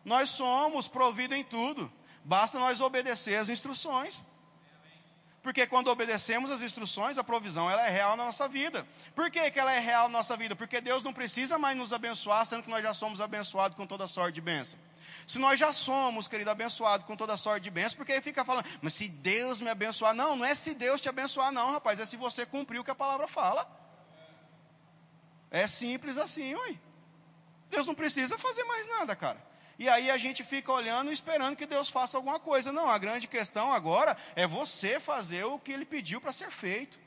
[0.05, 1.91] Nós somos providos em tudo.
[2.23, 4.23] Basta nós obedecer as instruções.
[5.43, 8.87] Porque quando obedecemos as instruções, a provisão ela é real na nossa vida.
[9.13, 10.55] Por que, que ela é real na nossa vida?
[10.55, 14.07] Porque Deus não precisa mais nos abençoar, sendo que nós já somos abençoados com toda
[14.07, 14.79] sorte de bênção.
[15.27, 18.65] Se nós já somos, querido, abençoados com toda sorte de bênção, porque aí fica falando,
[18.81, 22.05] mas se Deus me abençoar, não, não é se Deus te abençoar, não, rapaz, é
[22.05, 23.69] se você cumprir o que a palavra fala.
[25.53, 26.79] É simples assim, ui.
[27.69, 29.39] Deus não precisa fazer mais nada, cara.
[29.77, 32.71] E aí a gente fica olhando e esperando que Deus faça alguma coisa.
[32.71, 36.99] Não, a grande questão agora é você fazer o que ele pediu para ser feito.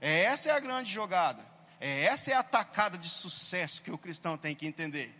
[0.00, 1.44] É, essa é a grande jogada.
[1.80, 5.12] É, essa é a tacada de sucesso que o cristão tem que entender.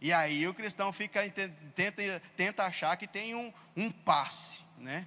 [0.00, 1.28] E aí o cristão fica
[1.74, 5.06] tenta, tenta achar que tem um, um passe, né?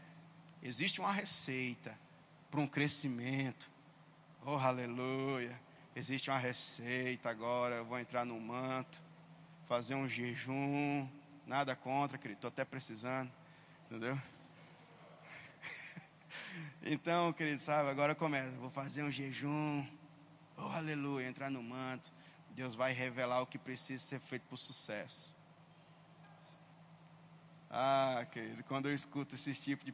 [0.61, 1.97] Existe uma receita
[2.51, 3.71] para um crescimento.
[4.45, 5.59] Oh, aleluia.
[5.95, 9.01] Existe uma receita agora, eu vou entrar no manto
[9.71, 11.07] fazer um jejum,
[11.47, 13.31] nada contra, querido, estou até precisando,
[13.85, 14.19] entendeu?
[16.83, 19.87] então, querido, sabe, agora começa, vou fazer um jejum,
[20.57, 22.11] oh aleluia, entrar no manto,
[22.49, 25.33] Deus vai revelar o que precisa ser feito para o sucesso.
[27.69, 29.93] Ah, querido, quando eu escuto esse tipo de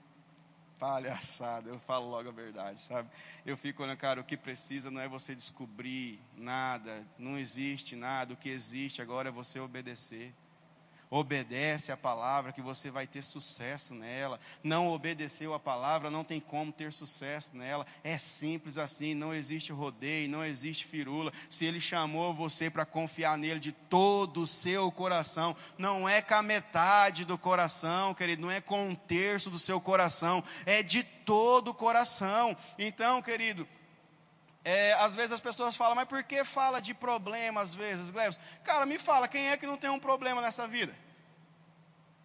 [0.80, 3.10] palhaçada, eu falo logo a verdade, sabe?
[3.46, 8.34] Eu fico olhando, cara, o que precisa não é você descobrir nada, não existe nada,
[8.34, 10.34] o que existe agora é você obedecer
[11.10, 14.40] obedece a palavra que você vai ter sucesso nela.
[14.64, 17.86] Não obedeceu a palavra, não tem como ter sucesso nela.
[18.04, 21.32] É simples assim, não existe rodeio, não existe firula.
[21.50, 26.36] Se ele chamou você para confiar nele de todo o seu coração, não é com
[26.36, 31.04] a metade do coração, querido, não é com um terço do seu coração, é de
[31.04, 32.56] todo o coração.
[32.78, 33.68] Então, querido,
[34.70, 38.38] é, às vezes as pessoas falam, mas por que fala de problema às vezes, Glebs?
[38.66, 40.94] Cara, me fala, quem é que não tem um problema nessa vida?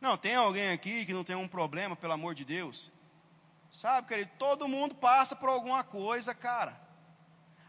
[0.00, 2.90] Não, tem alguém aqui que não tem um problema, pelo amor de Deus?
[3.70, 6.76] Sabe, querido, todo mundo passa por alguma coisa, cara.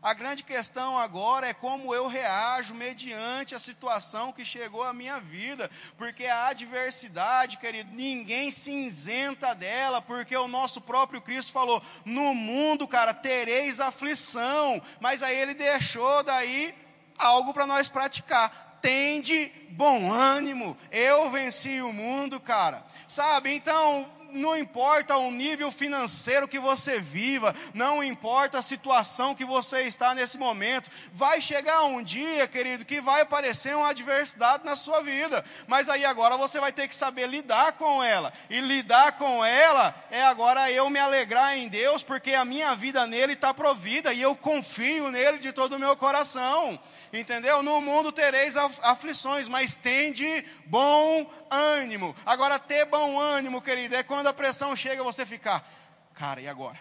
[0.04, 5.18] A grande questão agora é como eu reajo mediante a situação que chegou à minha
[5.18, 11.82] vida, porque a adversidade, querido, ninguém se isenta dela, porque o nosso próprio Cristo falou:
[12.04, 16.76] no mundo, cara, tereis aflição, mas aí ele deixou daí
[17.18, 18.80] algo para nós praticar.
[18.82, 22.86] Tende bom ânimo, eu venci o mundo, cara.
[23.08, 23.56] Sabe?
[23.56, 29.84] Então, não importa o nível financeiro que você viva, não importa a situação que você
[29.84, 35.02] está nesse momento, vai chegar um dia, querido, que vai aparecer uma adversidade na sua
[35.02, 39.44] vida, mas aí agora você vai ter que saber lidar com ela, e lidar com
[39.44, 44.14] ela é agora eu me alegrar em Deus, porque a minha vida nele está provida
[44.14, 46.80] e eu confio nele de todo o meu coração,
[47.12, 47.62] entendeu?
[47.62, 52.16] No mundo tereis aflições, mas tende bom ânimo.
[52.26, 55.70] Agora, ter bom ânimo, querido, é quando quando a pressão chega, você ficar,
[56.14, 56.80] cara, e agora?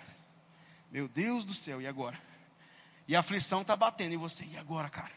[0.93, 2.17] Meu Deus do céu, e agora?
[3.09, 5.11] E a aflição está batendo, e você, e agora, cara?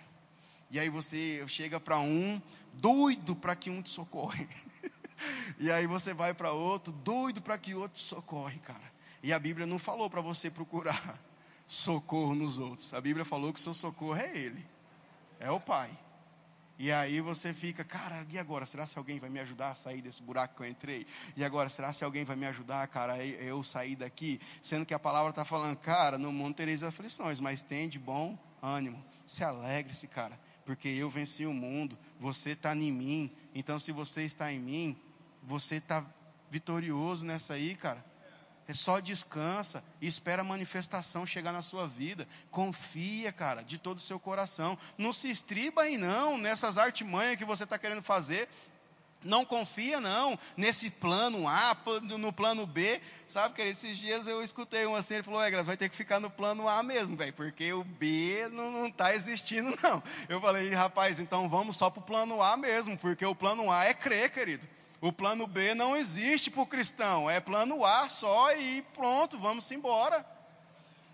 [0.71, 2.41] E aí você chega para um,
[2.73, 4.49] doido para que um te socorre.
[5.59, 8.91] e aí você vai para outro, doido para que outro te socorre, cara.
[9.21, 11.19] E a Bíblia não falou para você procurar
[11.67, 12.91] socorro nos outros.
[12.91, 14.65] A Bíblia falou que o seu socorro é Ele,
[15.39, 15.95] é o Pai.
[16.77, 18.65] E aí você fica, cara, e agora?
[18.65, 21.07] Será se alguém vai me ajudar a sair desse buraco que eu entrei?
[21.37, 24.41] E agora, será se alguém vai me ajudar, cara, eu sair daqui?
[24.61, 28.37] Sendo que a palavra está falando, cara, no mundo tereis aflições, mas tem de bom
[28.61, 29.03] ânimo.
[29.25, 33.31] Se alegre-se, cara, porque eu venci o mundo, você está em mim.
[33.53, 34.97] Então, se você está em mim,
[35.41, 36.05] você está
[36.49, 38.03] vitorioso nessa aí, cara.
[38.67, 42.27] É só descansa e espera a manifestação chegar na sua vida.
[42.49, 44.77] Confia, cara, de todo o seu coração.
[44.97, 48.49] Não se estriba aí, não, nessas artimanhas que você está querendo fazer.
[49.23, 51.75] Não confia, não, nesse plano A,
[52.17, 53.01] no plano B.
[53.25, 56.19] Sabe, que esses dias eu escutei um assim, ele falou, é, vai ter que ficar
[56.19, 60.01] no plano A mesmo, velho, porque o B não está existindo, não.
[60.29, 63.85] Eu falei, rapaz, então vamos só para o plano A mesmo, porque o plano A
[63.85, 64.67] é crer, querido.
[65.05, 69.69] O plano B não existe para o cristão, é plano A só e pronto, vamos
[69.69, 70.25] embora.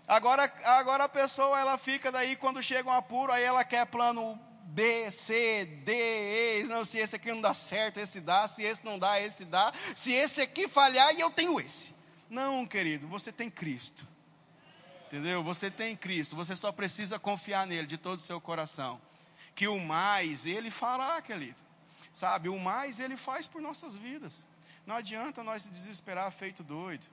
[0.08, 4.40] Agora, agora a pessoa ela fica daí quando chega um apuro, aí ela quer plano
[4.62, 8.82] B, C, D, E, não, se esse aqui não dá certo, esse dá, se esse
[8.82, 11.92] não dá, esse dá, se esse aqui falhar, e eu tenho esse.
[12.30, 14.08] Não, querido, você tem Cristo.
[15.08, 15.44] Entendeu?
[15.44, 18.98] Você tem Cristo, você só precisa confiar nele de todo o seu coração.
[19.54, 21.71] Que o mais ele fará, querido.
[22.12, 24.46] Sabe, o mais ele faz por nossas vidas.
[24.86, 27.06] Não adianta nós se desesperar feito doido.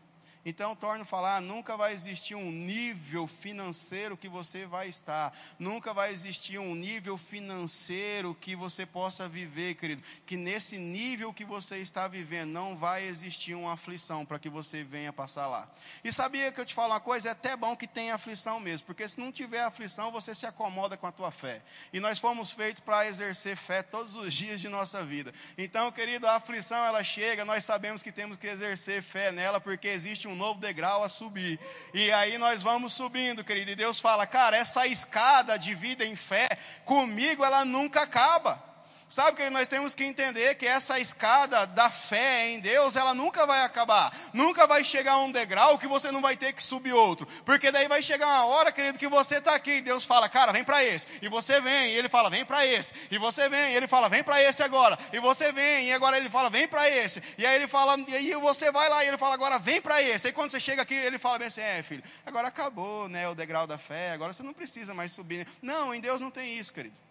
[0.46, 5.94] Então, torno a falar: nunca vai existir um nível financeiro que você vai estar, nunca
[5.94, 10.02] vai existir um nível financeiro que você possa viver, querido.
[10.26, 14.84] Que nesse nível que você está vivendo, não vai existir uma aflição para que você
[14.84, 15.70] venha passar lá.
[16.04, 17.30] E sabia que eu te falo uma coisa?
[17.30, 20.96] É até bom que tenha aflição mesmo, porque se não tiver aflição, você se acomoda
[20.96, 21.62] com a tua fé.
[21.92, 25.34] E nós fomos feitos para exercer fé todos os dias de nossa vida.
[25.58, 29.88] Então, querido, a aflição ela chega, nós sabemos que temos que exercer fé nela, porque
[29.88, 31.60] existe um novo degrau a subir.
[31.94, 33.72] E aí nós vamos subindo, querido.
[33.72, 36.50] E Deus fala: cara, essa escada de vida em fé,
[36.86, 38.69] comigo ela nunca acaba.
[39.10, 43.44] Sabe que nós temos que entender que essa escada da fé em Deus, ela nunca
[43.48, 44.16] vai acabar.
[44.32, 47.28] Nunca vai chegar a um degrau que você não vai ter que subir outro.
[47.44, 50.52] Porque daí vai chegar uma hora, querido, que você está aqui e Deus fala, cara,
[50.52, 51.08] vem para esse.
[51.24, 52.94] E você vem, e ele fala, vem para esse.
[53.10, 54.96] E você vem, e ele fala, vem para esse agora.
[55.12, 57.24] E você vem, e agora ele fala, vem para esse.
[57.36, 60.04] E aí ele fala, e aí você vai lá, e ele fala, agora vem para
[60.04, 60.28] esse.
[60.28, 63.34] Aí quando você chega aqui, ele fala bem assim, é filho, agora acabou né, o
[63.34, 65.48] degrau da fé, agora você não precisa mais subir.
[65.64, 67.09] Não, em Deus não tem isso, querido.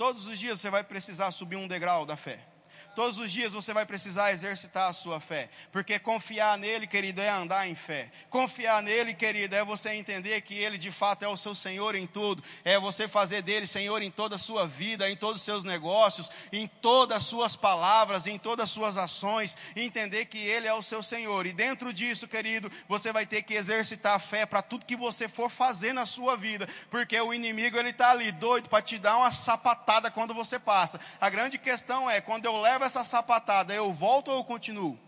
[0.00, 2.49] Todos os dias você vai precisar subir um degrau da fé.
[2.94, 7.28] Todos os dias você vai precisar exercitar a sua fé, porque confiar nele, querido, é
[7.28, 8.10] andar em fé.
[8.28, 12.06] Confiar nele, querido, é você entender que ele de fato é o seu Senhor em
[12.06, 15.64] tudo, é você fazer dele Senhor em toda a sua vida, em todos os seus
[15.64, 20.74] negócios, em todas as suas palavras, em todas as suas ações, entender que ele é
[20.74, 21.46] o seu Senhor.
[21.46, 25.28] E dentro disso, querido, você vai ter que exercitar a fé para tudo que você
[25.28, 29.16] for fazer na sua vida, porque o inimigo ele está ali doido para te dar
[29.16, 31.00] uma sapatada quando você passa.
[31.20, 34.98] A grande questão é quando eu levo essa sapatada, eu volto ou eu continuo?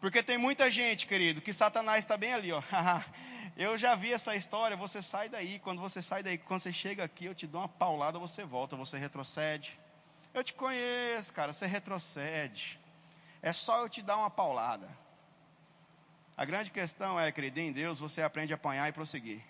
[0.00, 2.60] Porque tem muita gente, querido, que Satanás está bem ali, ó.
[3.56, 7.04] eu já vi essa história, você sai daí, quando você sai daí, quando você chega
[7.04, 9.78] aqui, eu te dou uma paulada, você volta, você retrocede.
[10.34, 12.80] Eu te conheço, cara, você retrocede.
[13.40, 14.90] É só eu te dar uma paulada.
[16.36, 19.40] A grande questão é, querido, em Deus você aprende a apanhar e prosseguir.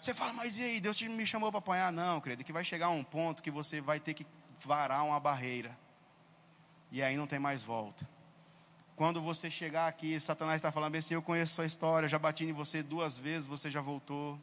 [0.00, 1.92] Você fala, mas e aí, Deus me chamou para apanhar?
[1.92, 4.26] Não, querido, que vai chegar um ponto que você vai ter que
[4.64, 5.76] varar uma barreira.
[6.90, 8.08] E aí não tem mais volta.
[8.96, 12.52] Quando você chegar aqui, Satanás está falando assim: Eu conheço sua história, já bati em
[12.52, 14.38] você duas vezes, você já voltou.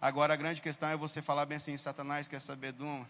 [0.00, 3.08] Agora a grande questão é você falar bem assim: Satanás quer saber de uma?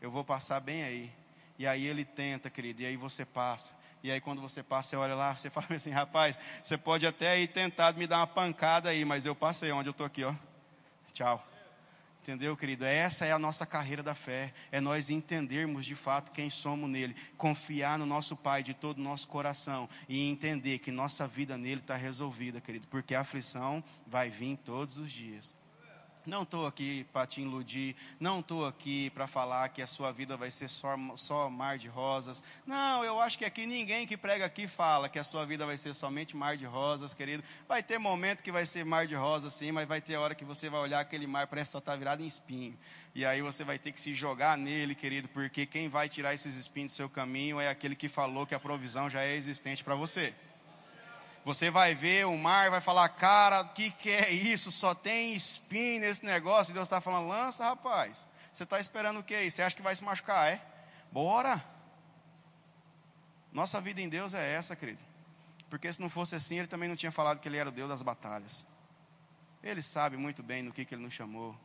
[0.00, 1.12] Eu vou passar bem aí.
[1.58, 3.72] E aí ele tenta, querido, e aí você passa.
[4.02, 7.30] E aí quando você passa, você olha lá, você fala assim: Rapaz, você pode até
[7.30, 10.34] aí tentar me dar uma pancada aí, mas eu passei onde eu estou aqui, ó.
[11.12, 11.49] Tchau.
[12.22, 12.84] Entendeu, querido?
[12.84, 14.52] Essa é a nossa carreira da fé.
[14.70, 17.16] É nós entendermos de fato quem somos nele.
[17.36, 19.88] Confiar no nosso Pai de todo o nosso coração.
[20.06, 22.86] E entender que nossa vida nele está resolvida, querido.
[22.88, 25.54] Porque a aflição vai vir todos os dias.
[26.30, 30.36] Não estou aqui para te iludir, não estou aqui para falar que a sua vida
[30.36, 32.40] vai ser só, só mar de rosas.
[32.64, 35.76] Não, eu acho que aqui ninguém que prega aqui fala que a sua vida vai
[35.76, 37.42] ser somente mar de rosas, querido.
[37.66, 40.44] Vai ter momento que vai ser mar de rosas, sim, mas vai ter hora que
[40.44, 42.78] você vai olhar aquele mar, parece só estar tá virado em espinho.
[43.12, 46.54] E aí você vai ter que se jogar nele, querido, porque quem vai tirar esses
[46.54, 49.96] espinhos do seu caminho é aquele que falou que a provisão já é existente para
[49.96, 50.32] você.
[51.44, 54.70] Você vai ver o mar vai falar, cara, o que, que é isso?
[54.70, 56.72] Só tem espinho nesse negócio.
[56.72, 58.26] E Deus está falando, lança, rapaz.
[58.52, 59.50] Você está esperando o que aí?
[59.50, 60.60] Você acha que vai se machucar, é?
[61.10, 61.64] Bora.
[63.52, 65.02] Nossa vida em Deus é essa, querido.
[65.68, 67.88] Porque se não fosse assim, ele também não tinha falado que ele era o Deus
[67.88, 68.66] das batalhas.
[69.62, 71.56] Ele sabe muito bem no que, que ele nos chamou.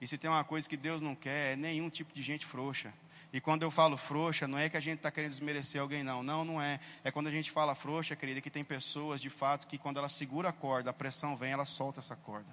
[0.00, 2.92] E se tem uma coisa que Deus não quer, é nenhum tipo de gente frouxa.
[3.32, 6.22] E quando eu falo frouxa, não é que a gente está querendo desmerecer alguém, não.
[6.22, 6.80] Não, não é.
[7.04, 10.08] É quando a gente fala frouxa, querida, que tem pessoas, de fato, que quando ela
[10.08, 12.50] segura a corda, a pressão vem, ela solta essa corda.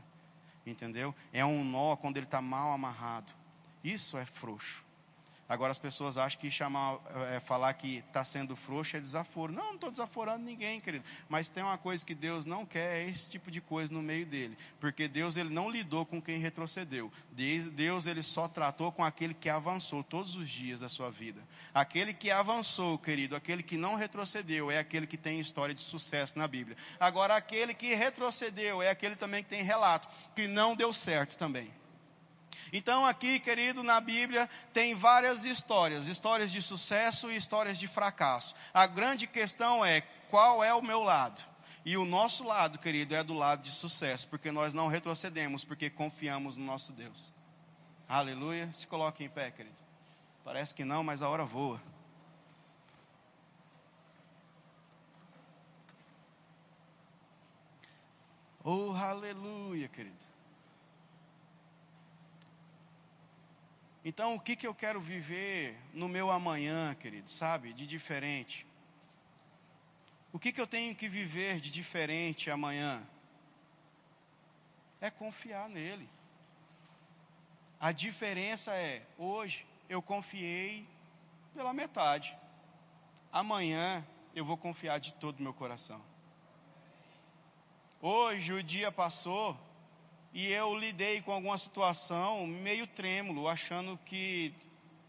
[0.66, 1.16] Entendeu?
[1.34, 3.32] É um nó quando ele está mal amarrado.
[3.84, 4.87] Isso é frouxo.
[5.50, 7.00] Agora as pessoas acham que chamar,
[7.34, 9.54] é, falar que está sendo frouxo é desaforo.
[9.54, 11.06] Não, não estou desaforando ninguém, querido.
[11.30, 14.26] Mas tem uma coisa que Deus não quer, é esse tipo de coisa no meio
[14.26, 14.58] dele.
[14.80, 17.12] Porque Deus ele não lidou com quem retrocedeu.
[17.32, 21.42] Deus ele só tratou com aquele que avançou todos os dias da sua vida.
[21.74, 26.38] Aquele que avançou, querido, aquele que não retrocedeu, é aquele que tem história de sucesso
[26.38, 26.76] na Bíblia.
[27.00, 31.72] Agora aquele que retrocedeu é aquele também que tem relato que não deu certo também.
[32.72, 38.56] Então, aqui, querido, na Bíblia tem várias histórias: histórias de sucesso e histórias de fracasso.
[38.74, 41.42] A grande questão é qual é o meu lado.
[41.86, 45.90] E o nosso lado, querido, é do lado de sucesso, porque nós não retrocedemos, porque
[45.90, 47.34] confiamos no nosso Deus.
[48.10, 48.70] Aleluia.
[48.74, 49.78] Se coloque em pé, querido.
[50.44, 51.82] Parece que não, mas a hora voa.
[58.64, 60.26] Oh, aleluia, querido.
[64.10, 67.74] Então, o que, que eu quero viver no meu amanhã, querido, sabe?
[67.74, 68.66] De diferente.
[70.32, 73.06] O que, que eu tenho que viver de diferente amanhã?
[75.02, 76.08] É confiar nele.
[77.82, 80.88] A diferença é, hoje eu confiei
[81.54, 82.34] pela metade.
[83.30, 86.02] Amanhã eu vou confiar de todo o meu coração.
[88.02, 89.60] Hoje o dia passou
[90.38, 94.54] e eu lidei com alguma situação meio trêmulo, achando que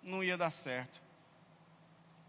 [0.03, 1.03] não ia dar certo.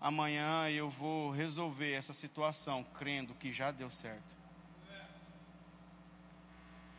[0.02, 4.36] Amanhã eu vou resolver essa situação, crendo que já deu certo.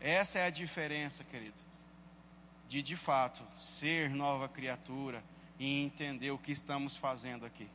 [0.01, 1.61] Essa é a diferença, querido,
[2.67, 5.23] de de fato ser nova criatura
[5.59, 7.69] e entender o que estamos fazendo aqui.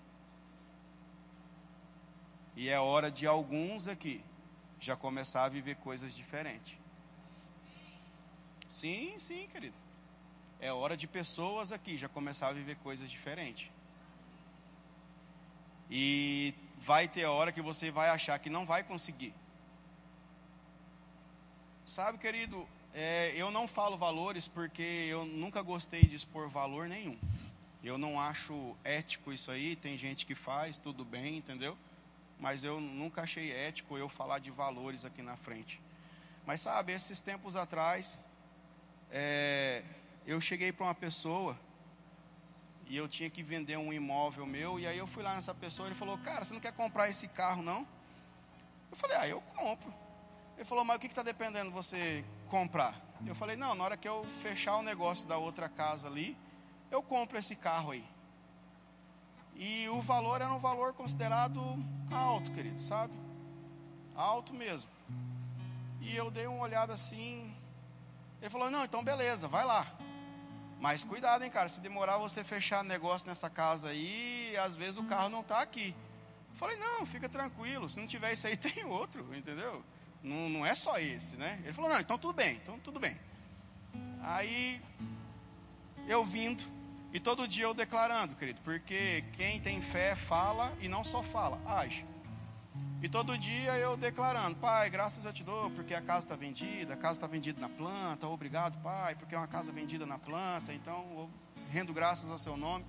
[2.56, 4.26] E é hora de alguns aqui
[4.80, 6.85] já começar a viver coisas diferentes.
[8.80, 9.76] Sim, sim, querido.
[10.60, 13.72] É hora de pessoas aqui já começar a viver coisas diferentes.
[15.90, 19.34] E vai ter hora que você vai achar que não vai conseguir.
[21.86, 27.18] Sabe, querido, é, eu não falo valores porque eu nunca gostei de expor valor nenhum.
[27.84, 29.76] Eu não acho ético isso aí.
[29.76, 31.78] Tem gente que faz, tudo bem, entendeu?
[32.40, 35.82] mas eu nunca achei ético eu falar de valores aqui na frente.
[36.46, 38.20] Mas sabe, esses tempos atrás,
[39.18, 39.82] é,
[40.28, 41.58] eu cheguei para uma pessoa
[42.86, 45.88] e eu tinha que vender um imóvel meu, e aí eu fui lá nessa pessoa
[45.88, 47.88] e ele falou, cara, você não quer comprar esse carro não?
[48.92, 49.94] Eu falei, ah, eu compro.
[50.58, 53.02] Ele falou, mas o que está dependendo você comprar?
[53.26, 56.38] Eu falei, não, na hora que eu fechar o negócio da outra casa ali,
[56.92, 58.06] eu compro esse carro aí.
[59.56, 61.62] E o valor era um valor considerado
[62.12, 63.14] alto, querido, sabe?
[64.14, 64.92] Alto mesmo.
[66.02, 67.55] E eu dei uma olhada assim.
[68.46, 69.88] Ele falou: Não, então beleza, vai lá.
[70.80, 71.68] Mas cuidado, hein, cara.
[71.68, 75.96] Se demorar você fechar negócio nessa casa aí, às vezes o carro não está aqui.
[76.52, 77.90] Eu falei: Não, fica tranquilo.
[77.90, 79.84] Se não tiver isso aí, tem outro, entendeu?
[80.22, 81.60] Não, não é só esse, né?
[81.64, 83.20] Ele falou: Não, então tudo bem, então tudo bem.
[84.22, 84.80] Aí
[86.08, 86.64] eu vindo,
[87.12, 91.60] e todo dia eu declarando, querido, porque quem tem fé fala e não só fala,
[91.66, 92.06] age.
[93.02, 96.94] E todo dia eu declarando, Pai, graças eu te dou, porque a casa está vendida,
[96.94, 100.74] a casa está vendida na planta, obrigado, Pai, porque é uma casa vendida na planta,
[100.74, 101.30] então eu
[101.70, 102.86] rendo graças ao seu nome.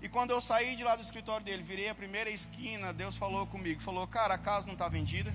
[0.00, 3.46] E quando eu saí de lá do escritório dele, virei a primeira esquina, Deus falou
[3.46, 5.32] comigo, falou, cara, a casa não está vendida.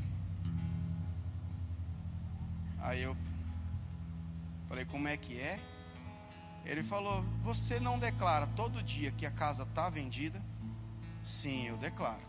[2.79, 3.15] Aí eu
[4.67, 5.59] falei, como é que é?
[6.67, 10.41] Ele falou: Você não declara todo dia que a casa está vendida?
[11.23, 12.21] Sim, eu declaro.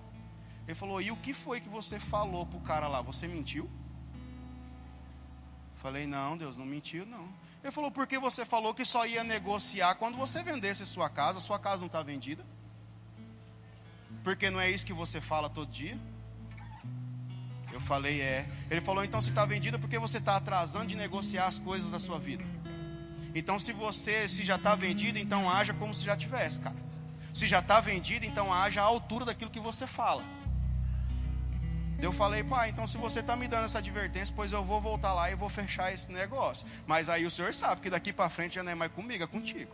[0.69, 3.01] Ele falou: E o que foi que você falou para o cara lá?
[3.01, 3.69] Você mentiu?
[5.77, 7.27] Falei: Não, Deus não mentiu, não.
[7.65, 11.41] Ele falou: Porque você falou que só ia negociar quando você vendesse sua casa?
[11.41, 12.45] Sua casa não está vendida?
[14.23, 15.99] Porque não é isso que você fala todo dia?
[17.73, 18.47] Eu falei: É.
[18.71, 21.99] Ele falou: Então se está vendida, porque você está atrasando de negociar as coisas da
[21.99, 22.45] sua vida?
[23.35, 26.77] Então, se você se já está vendido, então haja como se já tivesse, cara.
[27.33, 30.23] Se já está vendido, então haja à altura daquilo que você fala.
[32.01, 35.13] Eu falei, pai, então se você está me dando essa advertência, pois eu vou voltar
[35.13, 36.67] lá e vou fechar esse negócio.
[36.87, 39.27] Mas aí o senhor sabe que daqui para frente já não é mais comigo, é
[39.27, 39.73] contigo.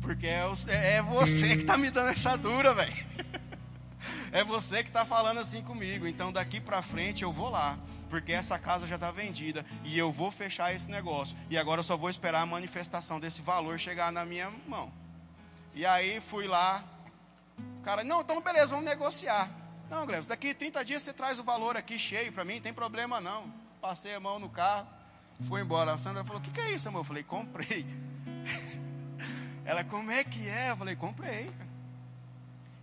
[0.00, 2.92] Porque é, é você que está me dando essa dura, velho.
[4.32, 6.06] É você que está falando assim comigo.
[6.06, 7.78] Então daqui para frente eu vou lá
[8.08, 11.36] porque essa casa já está vendida e eu vou fechar esse negócio.
[11.50, 14.92] E agora eu só vou esperar a manifestação desse valor chegar na minha mão.
[15.74, 16.82] E aí fui lá,
[17.78, 19.50] o cara, não, então beleza, vamos negociar.
[19.88, 23.20] Não, Guilherme, daqui 30 dias você traz o valor aqui cheio para mim, tem problema
[23.20, 23.52] não.
[23.80, 24.86] Passei a mão no carro,
[25.46, 25.92] fui embora.
[25.92, 27.00] A Sandra falou: O que, que é isso, amor?
[27.00, 27.86] Eu falei: Comprei.
[29.64, 30.70] Ela, como é que é?
[30.70, 31.52] Eu falei: Comprei.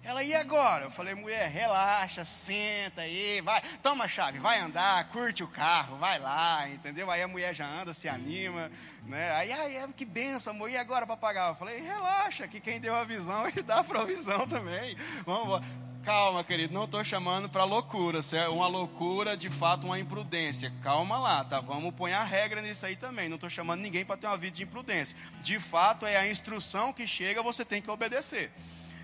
[0.06, 0.84] Ela, e agora?
[0.84, 5.96] Eu falei, mulher, relaxa, senta aí, vai, toma a chave, vai andar, curte o carro,
[5.98, 7.10] vai lá, entendeu?
[7.10, 8.70] Aí a mulher já anda, se anima,
[9.06, 9.32] né?
[9.32, 11.52] Aí, ai, que benção, amor, e agora para pagar?
[11.52, 14.98] Eu falei, relaxa, que quem deu a visão, ele dá a provisão também.
[15.26, 15.93] Vamos embora.
[16.04, 20.70] Calma, querido, não estou chamando para loucura, é uma loucura, de fato, uma imprudência.
[20.82, 21.62] Calma lá, tá?
[21.62, 23.30] Vamos pôr a regra nisso aí também.
[23.30, 25.18] Não estou chamando ninguém para ter uma vida de imprudência.
[25.42, 28.52] De fato, é a instrução que chega, você tem que obedecer.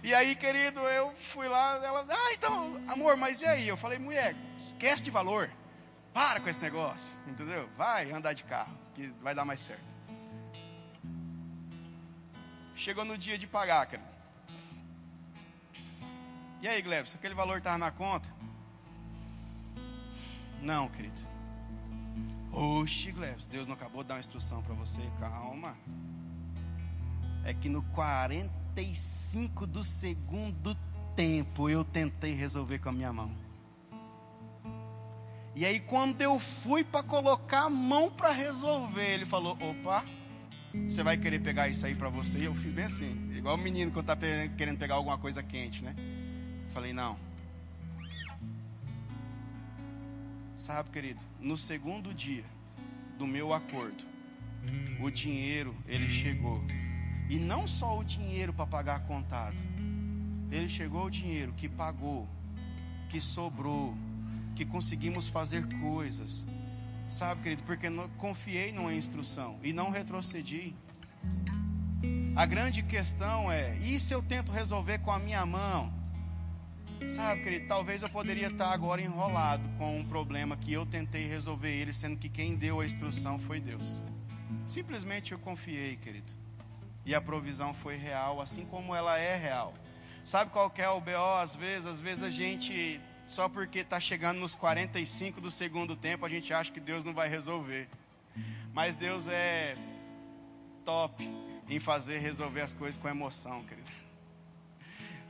[0.04, 3.66] E aí, querido, eu fui lá, ela, ah, então, amor, mas e aí?
[3.66, 5.50] Eu falei, mulher, esquece de valor.
[6.14, 7.70] Para com esse negócio, entendeu?
[7.78, 9.95] Vai andar de carro, que vai dar mais certo.
[12.76, 14.18] Chegou no dia de pagar, querido.
[16.62, 18.28] E aí, Glebson, aquele valor estava na conta?
[20.62, 21.22] Não, querido.
[22.51, 25.01] Oxe, Glebson, Deus não acabou de dar uma instrução para você?
[25.20, 25.78] Calma.
[27.45, 30.76] É que no 45 do segundo
[31.16, 33.32] tempo eu tentei resolver com a minha mão.
[35.55, 40.03] E aí, quando eu fui para colocar a mão para resolver, ele falou: opa.
[40.88, 42.39] Você vai querer pegar isso aí para você?
[42.39, 45.84] E eu fui bem assim, igual o menino quando está querendo pegar alguma coisa quente,
[45.84, 45.95] né?
[46.80, 47.19] Falei, não.
[50.55, 52.45] Sabe, querido, no segundo dia
[53.17, 54.05] do meu acordo,
[55.01, 56.63] o dinheiro ele chegou.
[57.30, 59.61] E não só o dinheiro para pagar contado.
[60.49, 62.25] Ele chegou o dinheiro que pagou,
[63.09, 63.93] que sobrou,
[64.55, 66.45] que conseguimos fazer coisas,
[67.09, 70.73] Sabe, querido, porque confiei numa instrução e não retrocedi.
[72.38, 75.99] A grande questão é: e se eu tento resolver com a minha mão?
[77.08, 81.72] Sabe, querido, talvez eu poderia estar agora enrolado com um problema que eu tentei resolver
[81.72, 84.02] ele, sendo que quem deu a instrução foi Deus.
[84.68, 86.34] Simplesmente eu confiei, querido.
[87.06, 89.74] E a provisão foi real, assim como ela é real.
[90.24, 91.88] Sabe qual é o BO às vezes?
[91.88, 96.54] Às vezes a gente só porque está chegando nos 45 do segundo tempo, a gente
[96.54, 97.88] acha que Deus não vai resolver.
[98.74, 99.76] Mas Deus é
[100.86, 101.24] top
[101.68, 104.09] em fazer resolver as coisas com emoção, querido.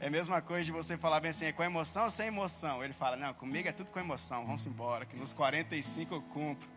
[0.02, 2.82] É a mesma coisa de você falar bem assim, é com emoção ou sem emoção?
[2.84, 6.70] Ele fala, não, comigo é tudo com emoção, vamos embora, que nos 45 eu cumpro.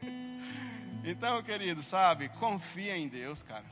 [1.04, 3.64] Então, querido, sabe, confia em Deus, cara.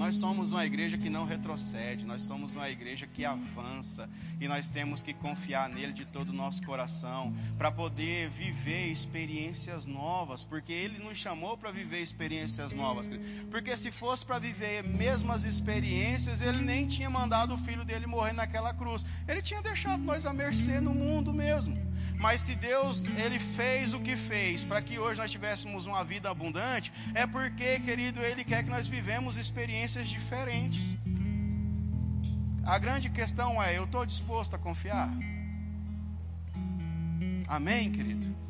[0.00, 4.08] Nós somos uma igreja que não retrocede, nós somos uma igreja que avança
[4.40, 9.86] e nós temos que confiar nele de todo o nosso coração para poder viver experiências
[9.86, 13.12] novas, porque ele nos chamou para viver experiências novas.
[13.50, 18.32] Porque se fosse para viver mesmas experiências, ele nem tinha mandado o filho dele morrer
[18.32, 21.89] naquela cruz, ele tinha deixado nós à mercê no mundo mesmo.
[22.20, 26.30] Mas se Deus ele fez o que fez para que hoje nós tivéssemos uma vida
[26.30, 30.94] abundante, é porque, querido, ele quer que nós vivemos experiências diferentes.
[32.62, 35.08] A grande questão é: eu estou disposto a confiar?
[37.48, 38.49] Amém, querido?